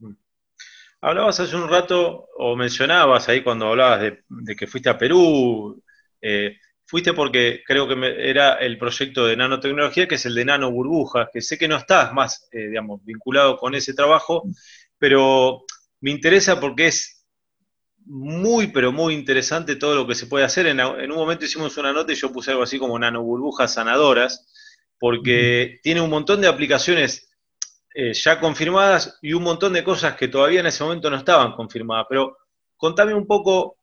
[0.00, 0.16] ¿no?
[1.00, 5.82] Hablabas hace un rato, o mencionabas ahí cuando hablabas de, que fuiste a Perú,
[6.20, 6.58] eh,
[6.94, 11.28] fuiste porque creo que era el proyecto de nanotecnología, que es el de nano burbujas,
[11.32, 14.44] que sé que no estás más, eh, digamos, vinculado con ese trabajo,
[14.96, 15.64] pero
[16.00, 17.26] me interesa porque es
[18.06, 20.68] muy, pero muy interesante todo lo que se puede hacer.
[20.68, 24.46] En, un momento hicimos una nota y yo puse algo así como nanoburbujas sanadoras,
[24.96, 27.28] porque tiene un montón de aplicaciones
[27.92, 31.54] eh, ya confirmadas y un montón de cosas que todavía en ese momento no estaban
[31.54, 32.06] confirmadas.
[32.08, 32.36] Pero
[32.76, 33.78] contame un poco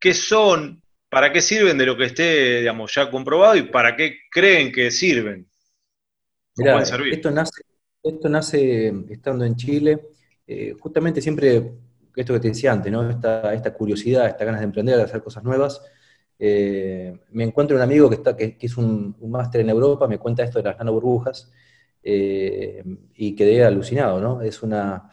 [0.00, 4.16] qué son, para qué sirven de lo que esté, digamos, ya comprobado y para qué
[4.30, 5.48] creen que sirven.
[6.56, 7.62] Esto nace,
[8.02, 10.08] esto nace estando en Chile,
[10.46, 11.72] eh, justamente siempre
[12.16, 13.08] esto que te decía antes, ¿no?
[13.08, 15.80] esta, esta curiosidad, esta ganas de emprender, de hacer cosas nuevas.
[16.38, 20.42] Eh, me encuentro un amigo que, está, que, es un, máster en Europa, me cuenta
[20.42, 21.50] esto de las nanoburbujas
[22.02, 22.82] eh,
[23.14, 24.42] y quedé alucinado, ¿no?
[24.42, 25.10] Es, una,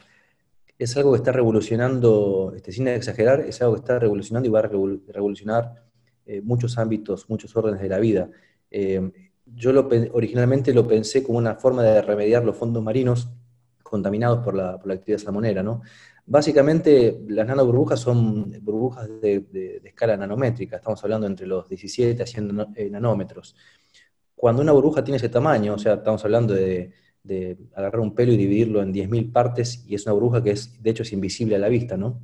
[0.78, 4.60] es algo que está revolucionando, este, sin exagerar, es algo que está revolucionando y va
[4.60, 5.85] a revolucionar
[6.26, 8.30] eh, muchos ámbitos, muchos órdenes de la vida.
[9.46, 13.28] yo lo, originalmente lo pensé como una forma de remediar los fondos marinos
[13.82, 15.82] contaminados por la, por la actividad salmonera, ¿no?
[16.28, 22.66] Básicamente, las nanoburbujas son burbujas de, escala nanométrica, estamos hablando entre los 17 a 100
[22.74, 23.54] eh, nanómetros.
[24.34, 26.92] Cuando una burbuja tiene ese tamaño, o sea, estamos hablando de,
[27.74, 30.90] agarrar un pelo y dividirlo en 10.000 partes, y es una burbuja que es, de
[30.90, 32.20] hecho es invisible a la vista, ¿no?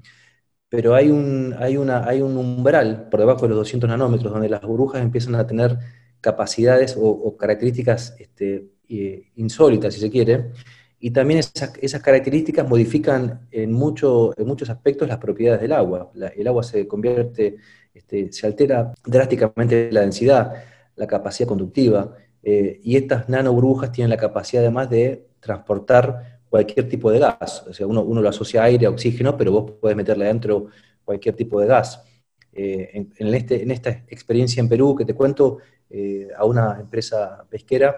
[0.72, 4.48] Pero hay un, hay, una, hay un umbral por debajo de los 200 nanómetros donde
[4.48, 5.76] las burbujas empiezan a tener
[6.22, 10.52] capacidades o, características este, eh, insólitas, si se quiere,
[10.98, 16.10] y también esas, características modifican en, mucho, en, muchos aspectos las propiedades del agua.
[16.34, 17.56] el agua se convierte,
[17.92, 20.54] este, se altera drásticamente la densidad,
[20.96, 27.10] la capacidad conductiva, eh, y estas nanoburbujas tienen la capacidad además de transportar cualquier tipo
[27.10, 27.64] de gas.
[27.66, 30.66] O sea, uno, uno lo asocia a aire, a oxígeno, pero vos podés meterle adentro
[31.02, 32.04] cualquier tipo de gas.
[32.52, 37.46] Eh, en, este, en, esta experiencia en Perú que te cuento, eh, a una empresa
[37.48, 37.96] pesquera,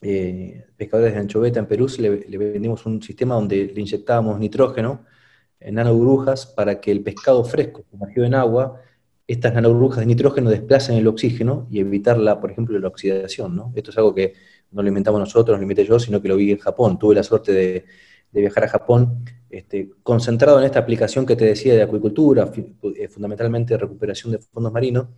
[0.00, 5.04] eh, pescadores de anchoveta en Perú, le, le, vendimos un sistema donde le inyectábamos nitrógeno
[5.60, 8.80] en nanoburbujas para que el pescado fresco, sumergido en agua,
[9.26, 13.54] estas nanoburbujas de nitrógeno desplacen el oxígeno y evitar, la, por ejemplo, la oxidación.
[13.54, 13.70] ¿no?
[13.76, 14.32] Esto es algo que
[14.72, 16.98] no lo inventamos nosotros, no lo inventé yo, sino que lo vi en Japón.
[16.98, 17.84] Tuve la suerte de,
[18.32, 22.50] viajar a Japón, este, concentrado en esta aplicación que te decía de acuicultura,
[22.96, 25.08] eh, fundamentalmente recuperación de fondos marinos,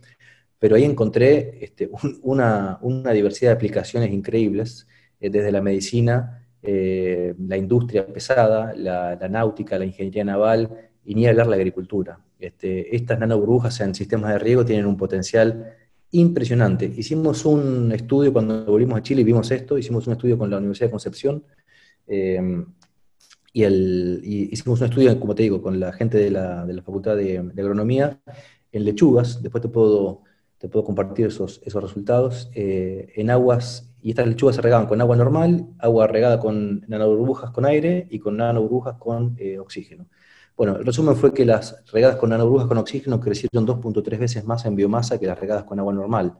[0.59, 1.89] pero ahí encontré este,
[2.23, 2.79] una,
[3.13, 4.87] diversidad de aplicaciones increíbles,
[5.19, 10.69] eh, desde la medicina, eh, la industria pesada, la, náutica, la ingeniería naval
[11.05, 12.19] y ni hablar la agricultura.
[12.39, 15.73] Este, estas nanoburbujas en sistemas de riego tienen un potencial
[16.19, 16.85] impresionante.
[16.85, 20.57] Hicimos un estudio cuando volvimos a Chile y vimos esto, hicimos un estudio con la
[20.57, 21.43] Universidad de Concepción
[22.07, 22.65] eh,
[23.53, 27.41] y, el, hicimos un estudio, como te digo, con la gente de la, Facultad de,
[27.53, 28.19] de Agronomía
[28.71, 30.23] en lechugas, después te puedo
[30.83, 35.67] compartir esos, esos resultados, eh, en aguas, y estas lechugas se regaban con agua normal,
[35.79, 40.07] agua regada con nanoburbujas con aire y con nanoburbujas con eh, oxígeno.
[40.57, 44.65] Bueno, el resumen fue que las regadas con nanoburbujas con oxígeno crecieron 2.3 veces más
[44.65, 46.37] en biomasa que las regadas con agua normal.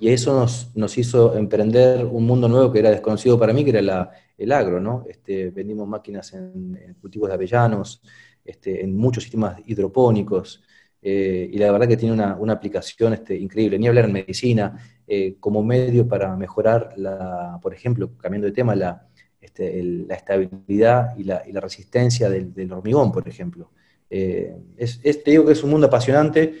[0.00, 4.10] Y eso nos, hizo emprender un mundo nuevo que era desconocido para mí, que era
[4.38, 5.04] el agro, ¿no?
[5.08, 8.02] Este, vendimos máquinas en, cultivos de avellanos,
[8.44, 10.62] este, en muchos sistemas hidropónicos,
[11.02, 13.78] eh, y la verdad que tiene una, aplicación este, increíble.
[13.78, 18.74] Ni hablar en medicina, eh, como medio para mejorar, la, por ejemplo, cambiando de tema,
[18.74, 19.06] la,
[19.44, 23.70] este, la estabilidad y la, y la resistencia del, hormigón, por ejemplo.
[24.10, 26.54] Eh, te digo que es un mundo apasionante,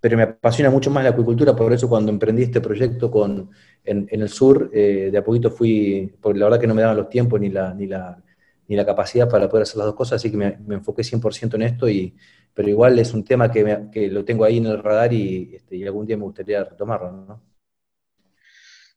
[0.00, 3.50] pero me apasiona mucho más la acuicultura, por eso cuando emprendí este proyecto con,
[3.84, 7.08] en, el sur, de a poquito fui, porque la verdad que no me daban los
[7.08, 8.22] tiempos ni la, ni la,
[8.68, 11.54] ni la capacidad para poder hacer las dos cosas, así que me, me enfoqué 100%
[11.54, 12.14] en esto y,
[12.54, 16.06] pero igual es un tema que, lo tengo ahí en el radar y, este, algún
[16.06, 17.40] día me gustaría retomarlo.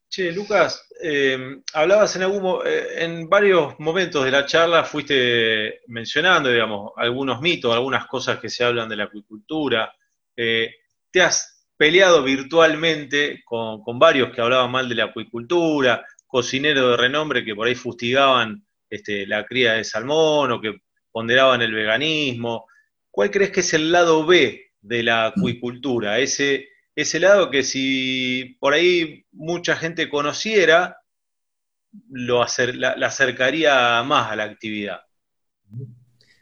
[0.10, 6.50] Che, Lucas, eh, hablabas en, algún, eh, en varios momentos de la charla, fuiste mencionando,
[6.50, 9.94] digamos, algunos mitos, algunas cosas que se hablan de la acuicultura.
[10.36, 10.76] Eh,
[11.12, 17.46] te has peleado virtualmente con, varios que hablaban mal de la acuicultura, cocineros de renombre
[17.46, 22.66] que por ahí fustigaban este, la cría de salmón o que ponderaban el veganismo.
[23.18, 26.20] ¿cuál crees que es el lado B de la acuicultura?
[26.20, 26.68] Ese,
[26.98, 30.98] ese lado que si por ahí mucha gente conociera,
[32.10, 32.44] lo
[32.74, 35.02] la, acercaría más a la actividad.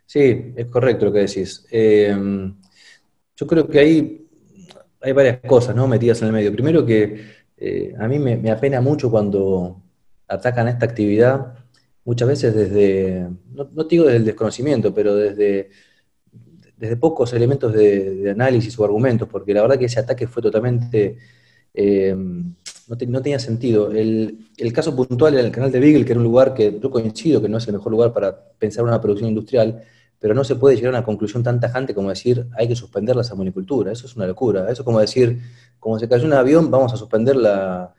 [0.05, 1.67] Sí, es correcto lo que decís.
[1.69, 2.15] Eh,
[3.35, 4.27] yo creo que ahí
[5.01, 5.89] hay varias cosas ¿no?
[5.89, 6.53] metidas en el medio.
[6.53, 7.25] Primero que
[7.57, 9.83] eh, a mí me, apena mucho cuando
[10.25, 11.53] atacan esta actividad,
[12.05, 15.69] muchas veces desde, no, no digo desde el desconocimiento, pero desde
[16.77, 21.17] desde pocos elementos de, análisis o argumentos, porque la verdad que ese ataque fue totalmente...
[21.73, 22.15] Eh,
[22.87, 23.91] no, tenía sentido.
[23.91, 27.41] El, caso puntual era el canal de Beagle, que era un lugar que yo coincido
[27.41, 29.81] que no es el mejor lugar para pensar una producción industrial,
[30.19, 33.15] pero no se puede llegar a una conclusión tan tajante como decir hay que suspender
[33.15, 33.91] la salmonicultura.
[33.91, 34.63] Eso es una locura.
[34.71, 35.39] Eso es como decir,
[35.79, 37.93] como se cayó un avión, vamos a suspender la,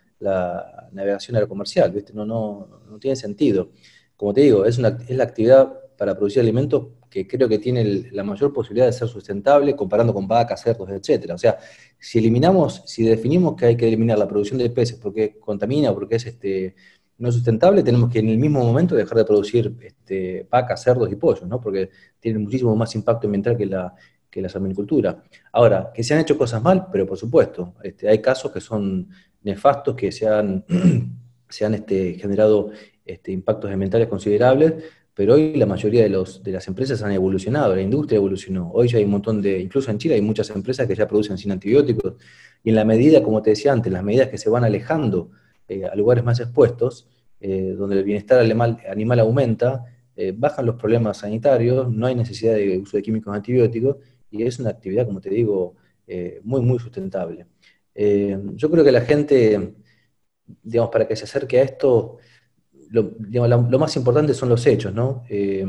[0.93, 1.91] navegación aerocomercial.
[1.91, 2.13] ¿viste?
[2.15, 3.71] No, no, no tiene sentido.
[4.17, 6.87] Como te digo, es, una, es la actividad para producir alimentos
[7.25, 11.35] que creo que tiene la mayor posibilidad de ser sustentable comparando con vacas, cerdos, etcétera.
[11.35, 11.57] O sea,
[11.99, 15.95] si eliminamos, si definimos que hay que eliminar la producción de peces porque contamina o
[15.95, 16.75] porque es este,
[17.17, 21.17] no sustentable, tenemos que en el mismo momento dejar de producir este, vacas, cerdos y
[21.17, 21.59] pollos, ¿no?
[21.59, 21.89] porque
[22.21, 23.95] tienen muchísimo más impacto ambiental que la,
[24.29, 25.23] que la salmonicultura.
[25.53, 29.09] Ahora, que se han hecho cosas mal, pero por supuesto, este, hay casos que son
[29.43, 30.67] nefastos, que se han,
[31.49, 32.73] se han este, generado
[33.07, 34.75] este, impactos ambientales considerables,
[35.17, 38.71] pero hoy la mayoría de, los, las empresas han evolucionado, la industria evolucionó.
[38.75, 41.39] Hoy ya hay un montón de, incluso en Chile hay muchas empresas que ya producen
[41.39, 42.17] sin antibióticos,
[42.63, 45.31] y en la medida, como te decía antes, las medidas que se van alejando
[45.69, 47.09] eh, a lugares más expuestos,
[47.41, 49.87] eh, donde el bienestar animal, animal aumenta,
[50.17, 53.97] eh, bajan los problemas sanitarios, no hay necesidad de uso de químicos antibióticos,
[54.31, 55.77] y es una actividad, como te digo,
[56.43, 57.47] muy, muy sustentable.
[57.95, 59.75] yo creo que la gente,
[60.63, 62.19] digamos, para que se acerque a esto,
[62.91, 65.25] lo, más importante son los hechos, ¿no?
[65.29, 65.65] Eh,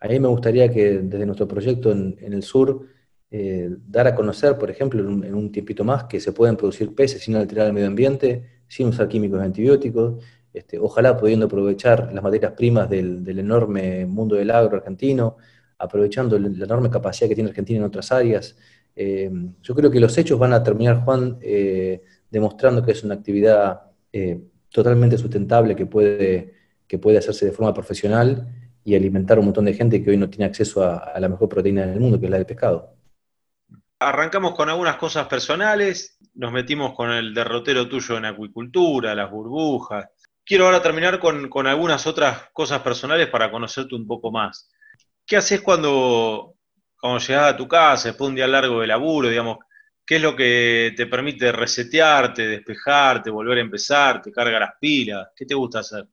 [0.00, 2.86] a mí me gustaría que desde nuestro proyecto en, el sur,
[3.30, 7.22] eh, dar a conocer, por ejemplo, en un, tiempito más, que se pueden producir peces
[7.22, 12.52] sin alterar el medio ambiente, sin usar químicos antibióticos, este, ojalá pudiendo aprovechar las materias
[12.52, 15.36] primas del, enorme mundo del agro argentino,
[15.78, 18.56] aprovechando la enorme capacidad que tiene Argentina en otras áreas.
[18.96, 19.30] Eh,
[19.62, 21.38] yo creo que los hechos van a terminar, Juan,
[22.30, 23.82] demostrando que es una actividad
[24.70, 26.54] totalmente sustentable que puede,
[26.86, 28.48] que puede hacerse de forma profesional
[28.84, 31.48] y alimentar a un montón de gente que hoy no tiene acceso a, la mejor
[31.48, 32.96] proteína del mundo, que es la del pescado.
[33.98, 40.08] Arrancamos con algunas cosas personales, nos metimos con el derrotero tuyo en acuicultura, las burbujas.
[40.42, 44.70] Quiero ahora terminar con, con algunas otras cosas personales para conocerte un poco más.
[45.26, 46.54] ¿Qué haces cuando,
[46.98, 49.58] cuando llegas a tu casa, después de un día largo de laburo, digamos,
[50.10, 55.28] ¿Qué es lo que te permite resetearte, despejarte, volver a empezar, te carga las pilas?
[55.36, 56.04] ¿Qué te gusta hacer?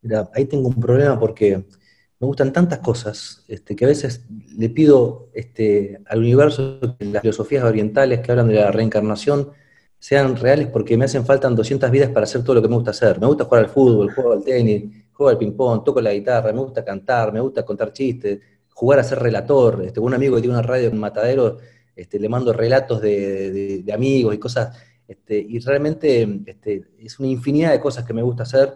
[0.00, 4.24] Mira, ahí tengo un problema porque me gustan tantas cosas este, que a veces
[4.56, 9.50] le pido este, al universo que las filosofías orientales que hablan de la reencarnación
[9.98, 12.92] sean reales porque me hacen falta 200 vidas para hacer todo lo que me gusta
[12.92, 13.18] hacer.
[13.18, 16.60] Me gusta jugar al fútbol, juego al tenis, juego al ping-pong, toco la guitarra, me
[16.60, 18.38] gusta cantar, me gusta contar chistes,
[18.72, 19.82] jugar a ser relator.
[19.84, 21.58] Este, un amigo que tiene una radio en Matadero
[21.96, 24.76] este, le mando relatos de, amigos y cosas,
[25.06, 28.74] este, y realmente este, es una infinidad de cosas que me gusta hacer,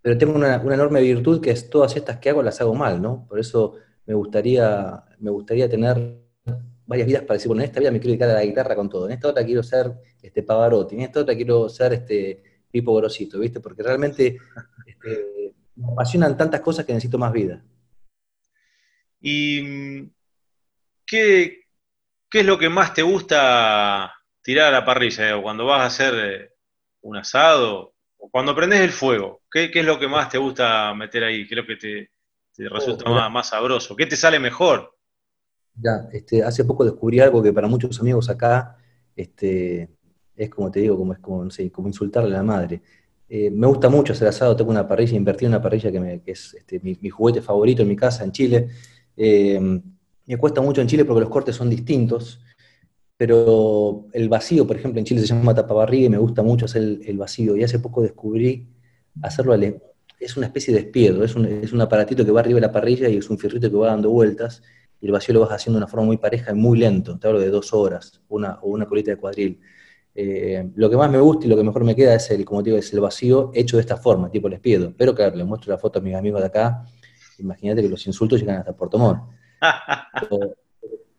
[0.00, 3.26] pero tengo una, enorme virtud que es todas estas que hago las hago mal, ¿no?
[3.28, 3.74] Por eso
[4.06, 6.22] me gustaría, me gustaría tener
[6.86, 8.88] varias vidas para decir, bueno, en esta vida me quiero dedicar a la guitarra con
[8.88, 9.92] todo, en esta otra quiero ser
[10.22, 13.60] este, Pavarotti, en esta otra quiero ser este, Pipo Grosito, ¿viste?
[13.60, 14.38] Porque realmente
[15.74, 17.64] me apasionan tantas cosas que necesito más vida.
[19.20, 20.10] ¿Y mm,
[21.04, 21.65] qué,
[22.28, 24.12] ¿Qué es lo que más te gusta
[24.42, 25.40] tirar a la parrilla?
[25.40, 26.50] Cuando vas a hacer eh,
[27.02, 31.24] un asado, o cuando prendes el fuego, ¿qué, es lo que más te gusta meter
[31.24, 31.46] ahí?
[31.46, 32.10] ¿Qué es lo que te,
[32.68, 33.94] resulta oh, más, sabroso?
[33.94, 34.92] ¿Qué te sale mejor?
[35.74, 38.76] Ya, este, hace poco descubrí algo que para muchos amigos acá
[39.14, 39.90] este,
[40.34, 42.82] es como te digo, como es como, como insultarle a la madre.
[43.28, 46.54] Eh, me gusta mucho hacer asado, tengo una parrilla, invertí en una parrilla que, es
[46.54, 48.68] este, mi, juguete favorito en mi casa en Chile.
[49.16, 49.80] Eh,
[50.26, 52.40] me cuesta mucho en Chile porque los cortes son distintos,
[53.16, 57.00] pero el vacío, por ejemplo, en Chile se llama tapabarriga y me gusta mucho hacer
[57.06, 57.56] el, vacío.
[57.56, 58.68] Y hace poco descubrí
[59.22, 59.80] hacerlo al,
[60.20, 62.72] es una especie de espiedo, es un, es un, aparatito que va arriba de la
[62.72, 64.62] parrilla y es un fierrito que va dando vueltas,
[65.00, 67.26] y el vacío lo vas haciendo de una forma muy pareja y muy lento, te
[67.26, 69.60] hablo de dos horas, una, o una colita de cuadril.
[70.14, 72.62] Eh, lo que más me gusta y lo que mejor me queda es el, como
[72.62, 74.92] digo, es el vacío hecho de esta forma, tipo el espiedo.
[74.96, 76.84] Pero claro, le muestro la foto a mis amigos de acá,
[77.38, 79.35] imagínate que los insultos llegan hasta Puerto Montt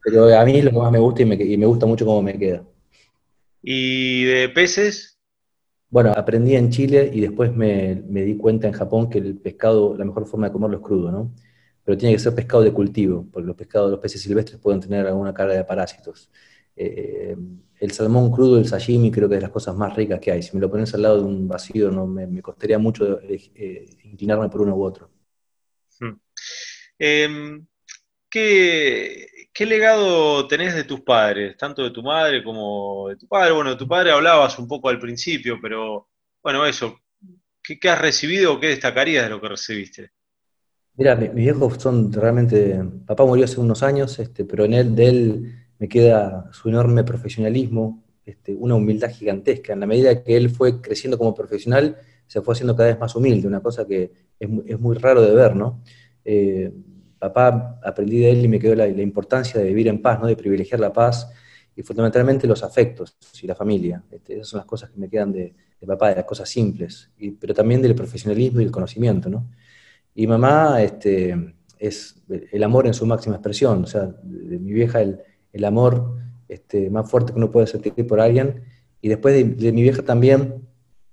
[0.03, 2.63] pero, a mí lo que más me gusta y me, gusta mucho cómo me queda.
[3.61, 5.19] ¿Y de peces?
[5.89, 10.05] Bueno, aprendí en Chile y después me, di cuenta en Japón que el pescado, la
[10.05, 11.33] mejor forma de comerlo es crudo, ¿no?
[11.83, 15.07] Pero tiene que ser pescado de cultivo, porque los pescados, los peces silvestres pueden tener
[15.07, 16.29] alguna carga de parásitos.
[16.75, 17.35] Eh,
[17.79, 20.41] el salmón crudo, el sashimi, creo que es de las cosas más ricas que hay.
[20.41, 24.49] Si me lo pones al lado de un vacío, no me, costaría mucho eh, inclinarme
[24.49, 25.09] por uno u otro.
[25.99, 26.19] Hmm.
[26.99, 27.65] Em,
[28.29, 29.27] ¿Qué,
[29.59, 33.53] legado tenés de tus padres, tanto de tu madre como de tu padre?
[33.53, 36.09] Bueno, de tu padre hablabas un poco al principio, pero
[36.43, 36.99] bueno, eso,
[37.63, 40.11] ¿qué, has recibido o qué destacarías de lo que recibiste?
[40.95, 45.07] Mira, mis viejos son realmente, papá murió hace unos años, este, pero en él, de
[45.07, 49.73] él me queda su enorme profesionalismo, este, una humildad gigantesca.
[49.73, 53.15] En la medida que él fue creciendo como profesional, se fue haciendo cada vez más
[53.15, 55.81] humilde, una cosa que es, muy raro de ver, ¿no?
[56.25, 56.73] Eh,
[57.19, 60.27] papá aprendí de él y me quedó la, importancia de vivir en paz, ¿no?
[60.27, 61.29] de privilegiar la paz
[61.75, 64.03] y fundamentalmente los afectos y la familia.
[64.11, 65.53] Este, esas son las cosas que me quedan de,
[65.85, 67.09] papá, de las cosas simples,
[67.39, 69.29] pero también del profesionalismo y el conocimiento.
[69.29, 69.47] ¿no?
[70.15, 75.01] Y mamá este, es el amor en su máxima expresión, o sea, de, mi vieja
[75.01, 75.19] el,
[75.53, 78.63] el amor este, más fuerte que uno puede sentir por alguien.
[79.01, 80.67] Y después de, mi vieja también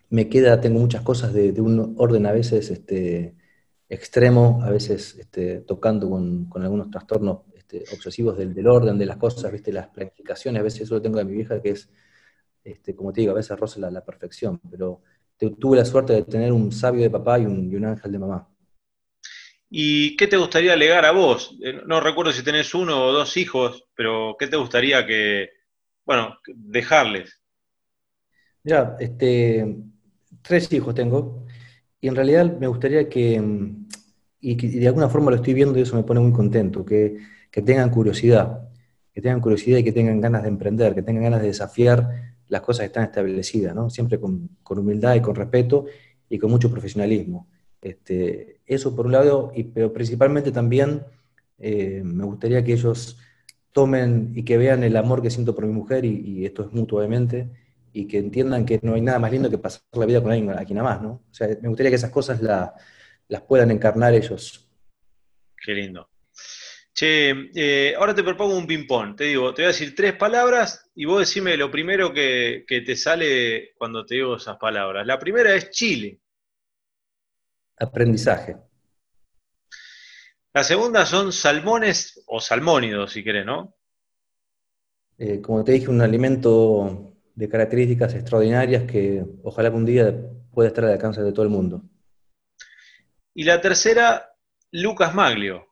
[0.09, 3.35] me queda, tengo muchas cosas de, de un orden a veces este,
[3.89, 9.07] extremo, a veces este, tocando con, con, algunos trastornos este, obsesivos del, del, orden de
[9.07, 9.73] las cosas, ¿viste?
[9.73, 11.89] las planificaciones, a veces eso lo tengo de mi vieja, que es,
[12.65, 15.03] este, como te digo, a veces roza la, la perfección, pero
[15.59, 18.19] tuve la suerte de tener un sabio de papá y un, y un ángel de
[18.19, 18.49] mamá.
[19.71, 21.57] ¿Y qué te gustaría legar a vos?
[21.63, 25.51] Eh, no recuerdo si tenés uno o dos hijos, pero ¿qué te gustaría que,
[26.05, 27.41] bueno, dejarles?
[28.63, 29.77] Mira, este,
[30.43, 31.44] tres hijos tengo,
[32.05, 33.43] y en realidad me gustaría que,
[34.39, 37.17] y, de alguna forma lo estoy viendo y eso me pone muy contento, que,
[37.51, 38.69] tengan curiosidad,
[39.11, 42.61] que tengan curiosidad y que tengan ganas de emprender, que tengan ganas de desafiar las
[42.61, 43.89] cosas que están establecidas, ¿no?
[43.89, 45.87] Siempre con, humildad y con respeto
[46.29, 47.49] y con mucho profesionalismo.
[47.81, 51.05] Este, eso por un lado, y, pero principalmente también
[51.59, 53.17] eh, me gustaría que ellos
[53.73, 56.73] tomen y que vean el amor que siento por mi mujer, y, y esto es
[56.75, 57.49] mutuamente,
[57.97, 60.51] y que entiendan que no hay nada más lindo que pasar la vida con alguien
[60.51, 61.25] aquí nada más, ¿no?
[61.31, 64.69] O sea, me gustaría que esas cosas las puedan encarnar ellos.
[65.57, 66.11] Qué lindo.
[66.93, 69.17] Che, eh, ahora te propongo un ping-pong.
[69.17, 72.81] Te digo, te voy a decir tres palabras y vos decime lo primero que, que
[72.81, 75.07] te sale cuando te digo esas palabras.
[75.07, 76.21] La primera es Chile.
[77.79, 78.57] Aprendizaje.
[80.53, 83.77] La segunda son salmones o salmónidos, si querés, ¿no?
[85.17, 90.15] Eh, como te dije, un alimento de características extraordinarias que ojalá que un día
[90.53, 91.83] pueda estar al alcance de todo el mundo.
[93.35, 94.37] Y la tercera,
[94.71, 95.67] Lucas Maglio.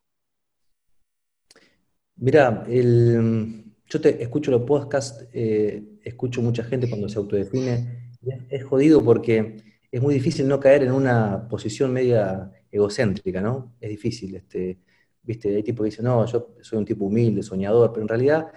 [2.16, 8.16] Mira, yo te escucho los podcasts, eh, escucho mucha gente cuando se autodefine.
[8.48, 9.56] Es, jodido porque
[9.90, 13.74] es muy difícil no caer en una posición media egocéntrica, ¿no?
[13.80, 14.36] Es difícil.
[14.36, 14.78] Este,
[15.24, 18.48] Viste, hay tipos que dicen, no, yo soy un tipo humilde, soñador, pero en realidad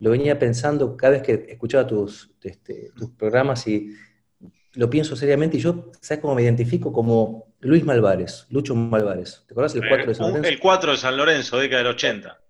[0.00, 3.94] lo venía pensando cada vez que escuchaba tus, este, tus programas y
[4.74, 6.92] lo pienso seriamente y yo, ¿sabes cómo me identifico?
[6.92, 9.44] Como Luis Malvares, Lucho Malvares.
[9.46, 10.48] ¿Te acordás el 4 de San Lorenzo?
[10.48, 12.40] El 4 de San Lorenzo, década del 80.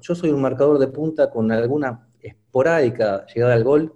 [0.00, 3.94] Yo, soy un marcador de punta con alguna esporádica llegada al gol,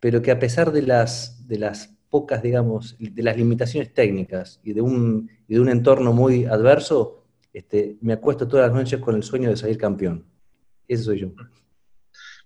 [0.00, 4.72] pero que a pesar de las, de las pocas, digamos, de las limitaciones técnicas y
[4.72, 9.14] de un, y de un entorno muy adverso, este, me acuesto todas las noches con
[9.14, 10.26] el sueño de salir campeón.
[10.86, 11.28] Ese soy yo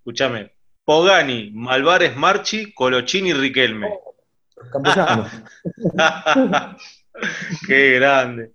[0.03, 0.50] escúchame,
[0.84, 3.88] Pogani, Malvares Marchi, Colochini, Riquelme.
[7.66, 8.55] Qué grande.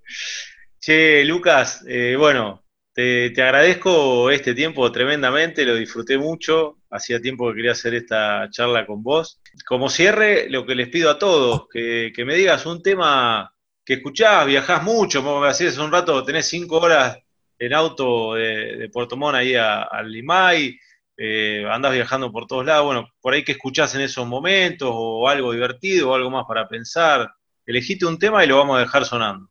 [0.78, 6.80] Che, Lucas, eh, bueno, te, agradezco este tiempo tremendamente, lo disfruté mucho.
[6.90, 9.40] Hacía tiempo que quería hacer esta charla con vos.
[9.66, 13.54] Como cierre, lo que les pido a todos, que, me digas un tema
[13.86, 17.18] que escuchás, viajás mucho, como me hacías hace un rato, tenés cinco horas
[17.58, 20.78] en auto de, Puerto Montt ahí al Limay,
[21.18, 25.28] eh, andas viajando por todos lados, bueno, por ahí que escuchás en esos momentos, o
[25.28, 27.32] algo divertido, o algo más para pensar,
[27.66, 29.50] elegiste un tema y lo vamos a dejar sonando.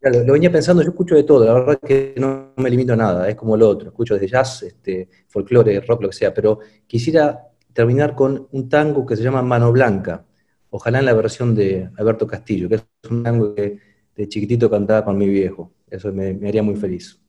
[0.00, 3.28] lo, venía pensando, yo escucho de todo, la verdad que no me limito a nada,
[3.28, 7.40] es como lo otro, escucho desde jazz, este, folclore, rock, lo que sea, pero quisiera
[7.72, 10.24] terminar con un tango que se llama Mano Blanca,
[10.70, 13.78] ojalá en la versión de Alberto Castillo, que es un tango que
[14.14, 17.20] de chiquitito cantaba con mi viejo, eso me haría muy feliz.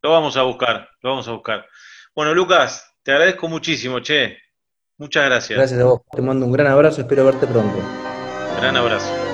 [0.00, 1.66] Lo vamos a buscar, lo vamos a buscar.
[2.18, 4.38] Bueno, Lucas, te agradezco muchísimo, che.
[4.96, 5.56] Muchas gracias.
[5.56, 6.00] Gracias a vos.
[6.10, 7.78] Te mando un gran abrazo, espero verte pronto.
[8.56, 9.27] Gran abrazo.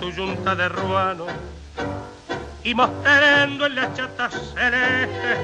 [0.00, 1.26] Tu yunta de ruano
[2.62, 5.36] y mostrando en la chata celeste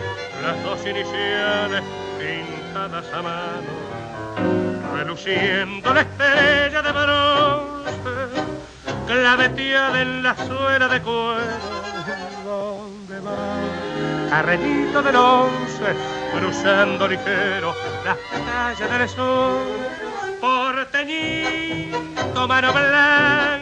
[0.42, 1.82] las dos iniciales
[2.18, 8.42] pintadas a mano, reluciendo la estrella de bronce,
[9.07, 11.42] claveteada en la suela de cuero.
[12.44, 14.30] ¿Dónde va?
[14.30, 15.94] Carrenito del once,
[16.36, 17.74] cruzando ligero
[18.05, 19.82] las calles del sol
[20.42, 23.61] porteñito, mano blanca,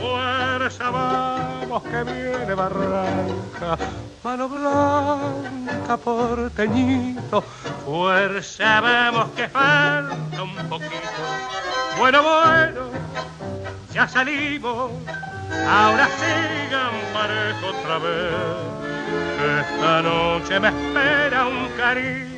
[0.00, 3.78] fuerza vamos que viene barranca,
[4.22, 7.42] mano blanca, porteñito,
[7.84, 11.22] fuerza vamos que falta un poquito.
[11.98, 12.80] Bueno, bueno,
[13.92, 14.90] ya salimos,
[15.68, 18.78] ahora sigan parejo otra vez.
[19.38, 22.28] Esta noche me espera un cariño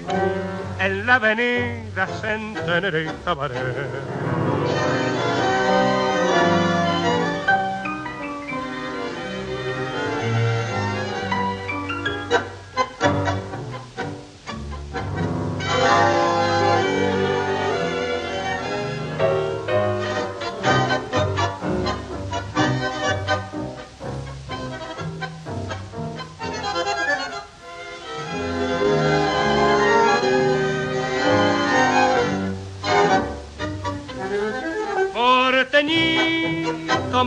[0.79, 4.40] en la avenida Centenera y.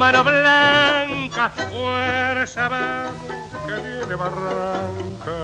[0.04, 2.70] mano blanca, fuerza
[3.66, 5.36] que viene barranca.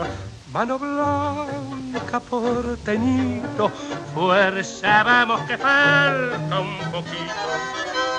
[0.52, 3.70] Mano blanca, porteñito,
[4.14, 7.46] fuerza vamos que falta un poquito.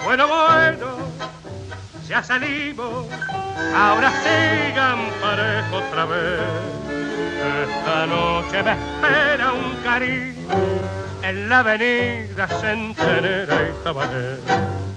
[0.04, 0.86] Bueno, bueno,
[2.08, 3.06] ya salimos,
[3.76, 6.40] ahora sigan parejo otra vez.
[7.68, 10.48] Esta noche me espera un cariño
[11.22, 14.89] en la avenida Centenera y Tabané.